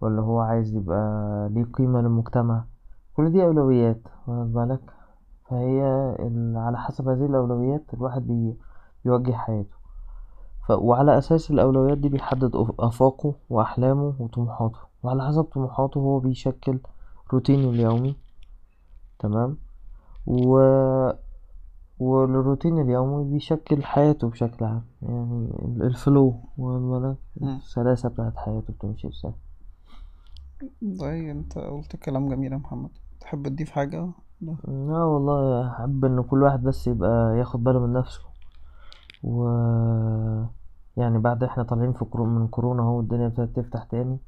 ولا 0.00 0.22
هو 0.22 0.40
عايز 0.40 0.74
يبقى 0.74 1.48
ليه 1.50 1.64
قيمة 1.64 2.00
للمجتمع. 2.00 2.64
كل 3.16 3.32
دي 3.32 3.44
أولويات 3.44 4.00
واخد 4.26 4.52
بالك؟ 4.52 4.80
فهي 5.50 5.82
على 6.56 6.78
حسب 6.78 7.08
هذه 7.08 7.26
الأولويات 7.26 7.84
الواحد 7.94 8.26
بي 8.26 8.56
بيوجه 9.04 9.32
حياته. 9.32 9.76
ف... 10.66 10.70
وعلى 10.70 11.18
أساس 11.18 11.50
الأولويات 11.50 11.98
دي 11.98 12.08
بيحدد 12.08 12.50
آفاقه 12.78 13.34
وأحلامه 13.50 14.14
وطموحاته. 14.18 14.78
وعلى 15.02 15.26
حسب 15.26 15.42
طموحاته 15.44 15.98
هو 15.98 16.18
بيشكل 16.18 16.78
روتينه 17.32 17.70
اليومي. 17.70 18.16
تمام؟ 19.18 19.56
و... 20.26 20.58
والروتين 21.98 22.78
اليومي 22.80 23.24
بيشكل 23.32 23.82
حياته 23.84 24.28
بشكل 24.28 24.64
عام. 24.64 24.82
يعني 25.02 25.48
ال- 25.64 25.82
الفلو 25.82 26.34
مم. 26.58 27.16
السلاسة 27.40 28.08
بتاعت 28.08 28.36
حياته 28.36 28.72
بتمشي 28.72 29.08
إزاي 29.08 29.32
زي 30.82 31.30
انت 31.30 31.58
قلت 31.58 31.96
كلام 31.96 32.28
جميل 32.28 32.52
يا 32.52 32.56
محمد. 32.56 32.90
تحب 33.20 33.48
تضيف 33.48 33.70
حاجة؟ 33.70 34.08
لا. 34.40 34.56
لا 34.68 35.02
والله 35.04 35.70
أحب 35.70 36.04
إن 36.04 36.22
كل 36.22 36.42
واحد 36.42 36.62
بس 36.62 36.86
يبقى 36.86 37.38
ياخد 37.38 37.64
باله 37.64 37.86
من 37.86 37.92
نفسه. 37.92 38.20
و 39.22 39.44
يعني 40.96 41.18
بعد 41.18 41.44
إحنا 41.44 41.62
طالعين 41.62 41.92
في 41.92 42.04
كرو... 42.04 42.24
من 42.24 42.48
كورونا 42.48 42.82
أهو 42.82 43.00
الدنيا 43.00 43.26
ابتدت 43.26 43.56
تفتح 43.56 43.84
تاني 43.84 44.18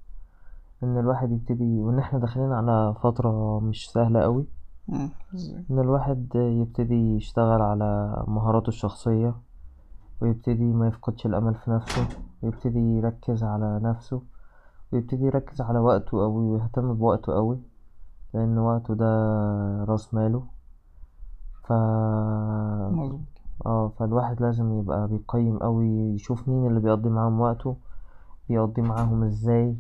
إن 0.83 0.99
الواحد 0.99 1.33
يبتدي 1.33 1.81
وإن 1.81 1.99
إحنا 1.99 2.19
داخلين 2.19 2.53
على 2.53 2.95
فترة 3.03 3.61
مش 3.61 3.91
سهلة 3.91 4.21
قوي 4.21 4.47
إن 5.71 5.79
الواحد 5.79 6.29
يبتدي 6.35 7.17
يشتغل 7.17 7.63
على 7.63 8.25
مهاراته 8.29 8.69
الشخصية 8.69 9.35
ويبتدي 10.21 10.73
ما 10.73 10.89
يفقدش 10.89 11.27
الأمل 11.27 11.55
في 11.55 11.71
نفسه 11.71 12.09
ويبتدي 12.43 12.79
يركز 12.79 13.45
على 13.45 13.81
نفسه 13.83 14.23
ويبتدي 14.93 15.25
يركز 15.25 15.61
على 15.61 15.79
وقته 15.79 16.19
قوي 16.23 16.45
ويهتم 16.45 16.95
بوقته 16.95 17.33
قوي 17.35 17.59
لأن 18.35 18.59
وقته 18.59 18.95
ده 18.95 19.07
راس 19.85 20.15
ماله. 20.15 20.47
ف 21.65 21.73
مظبوط. 22.93 23.21
آه 23.67 23.89
فالواحد 23.89 24.41
لازم 24.43 24.79
يبقى 24.81 25.09
بيقيم 25.09 25.59
قوي 25.59 25.89
يشوف 26.15 26.49
مين 26.49 26.67
اللي 26.67 26.81
بيقضي 26.81 27.09
معاهم 27.09 27.41
وقته 27.41 27.77
بيقضي 28.49 28.83
معاهم 28.83 29.23
إزاي. 29.23 29.77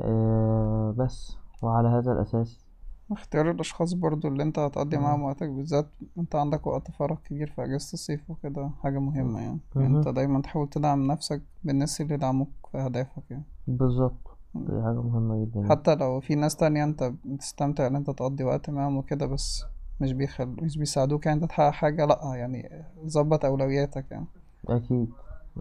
آه 0.00 0.94
بس 0.98 1.36
وعلى 1.62 1.88
هذا 1.88 2.12
الأساس 2.12 2.63
اختيار 3.10 3.50
الأشخاص 3.50 3.92
برضو 3.92 4.28
اللي 4.28 4.42
أنت 4.42 4.58
هتقضي. 4.58 4.98
معاهم 4.98 5.22
وقتك 5.22 5.48
بالذات 5.48 5.86
أنت 6.18 6.34
عندك 6.36 6.66
وقت 6.66 6.90
فراغ 6.90 7.16
كبير 7.24 7.50
في 7.56 7.64
أجازة 7.64 7.92
الصيف 7.92 8.30
وكده 8.30 8.70
حاجة 8.82 8.98
مهمة 8.98 9.40
يعني 9.40 9.58
مهم. 9.76 9.96
أنت 9.96 10.08
دايما 10.08 10.40
تحاول 10.42 10.68
تدعم 10.68 11.06
نفسك 11.12 11.42
بالناس 11.64 12.00
اللي 12.00 12.14
يدعموك 12.14 12.48
في 12.72 12.78
أهدافك 12.78 13.22
يعني 13.30 13.44
بالظبط. 13.66 14.36
دي 14.54 14.82
حاجة 14.82 15.02
مهمة 15.02 15.44
جدا 15.44 15.56
يعني. 15.60 15.70
حتى 15.70 15.94
لو 15.94 16.20
في 16.20 16.34
ناس 16.34 16.56
تانية 16.56 16.84
أنت 16.84 17.12
بتستمتع 17.24 17.86
إن 17.86 17.96
أنت 17.96 18.10
تقضي 18.10 18.44
وقت 18.44 18.70
معاهم 18.70 18.96
وكده 18.96 19.26
بس 19.26 19.64
مش 20.00 20.12
بيخل 20.12 20.46
مش 20.46 20.78
بيساعدوك 20.78 21.26
يعني 21.26 21.42
أنت 21.42 21.50
تحقق 21.50 21.70
حاجة 21.70 22.04
لأ 22.06 22.20
يعني 22.34 22.82
ظبط 23.06 23.44
أولوياتك 23.44 24.04
يعني 24.10 24.26
أكيد 24.68 25.10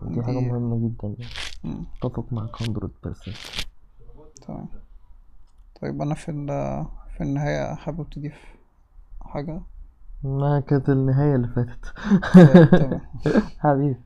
دي 0.01 0.23
حاجة 0.23 0.39
دي 0.39 0.51
مهمة 0.51 0.87
جدا 0.87 1.07
يعني 1.19 1.31
مم. 1.63 1.85
أتفق 2.03 2.25
معاك 2.33 2.61
100% 2.61 3.33
تمام 4.47 4.67
طيب 5.81 6.01
أنا 6.01 6.15
في 6.15 6.31
ال- 6.31 6.85
في 7.17 7.21
النهاية 7.23 7.75
حابب 7.75 8.09
تضيف 8.09 8.35
حاجة؟ 9.21 9.61
ما 10.23 10.59
كانت 10.59 10.89
النهاية 10.89 11.35
اللي 11.35 11.47
فاتت. 11.47 11.93
طيب 12.81 13.01
حبيبي. 13.59 13.99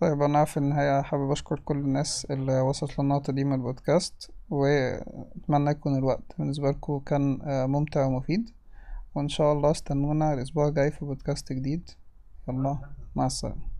طيب 0.00 0.22
أنا 0.22 0.44
في 0.44 0.56
النهاية 0.56 1.02
حابب 1.02 1.30
أشكر 1.30 1.58
كل 1.60 1.76
الناس 1.76 2.26
اللي 2.30 2.60
وصلت 2.60 2.98
للنقطة 2.98 3.32
دي 3.32 3.44
من 3.44 3.52
البودكاست 3.54 4.30
وأتمنى 4.50 5.70
يكون 5.70 5.98
الوقت 5.98 6.34
بالنسبة 6.38 6.70
لكم 6.70 6.98
كان 6.98 7.42
آه، 7.42 7.66
ممتع 7.66 8.06
ومفيد. 8.06 8.50
وإن 9.14 9.28
شاء 9.28 9.52
الله 9.52 9.70
استنونا 9.70 10.34
الأسبوع 10.34 10.68
الجاي 10.68 10.90
في 10.90 11.04
بودكاست 11.04 11.52
جديد. 11.52 11.90
يلا 12.48 12.78
مع 13.16 13.26
السلامة. 13.26 13.71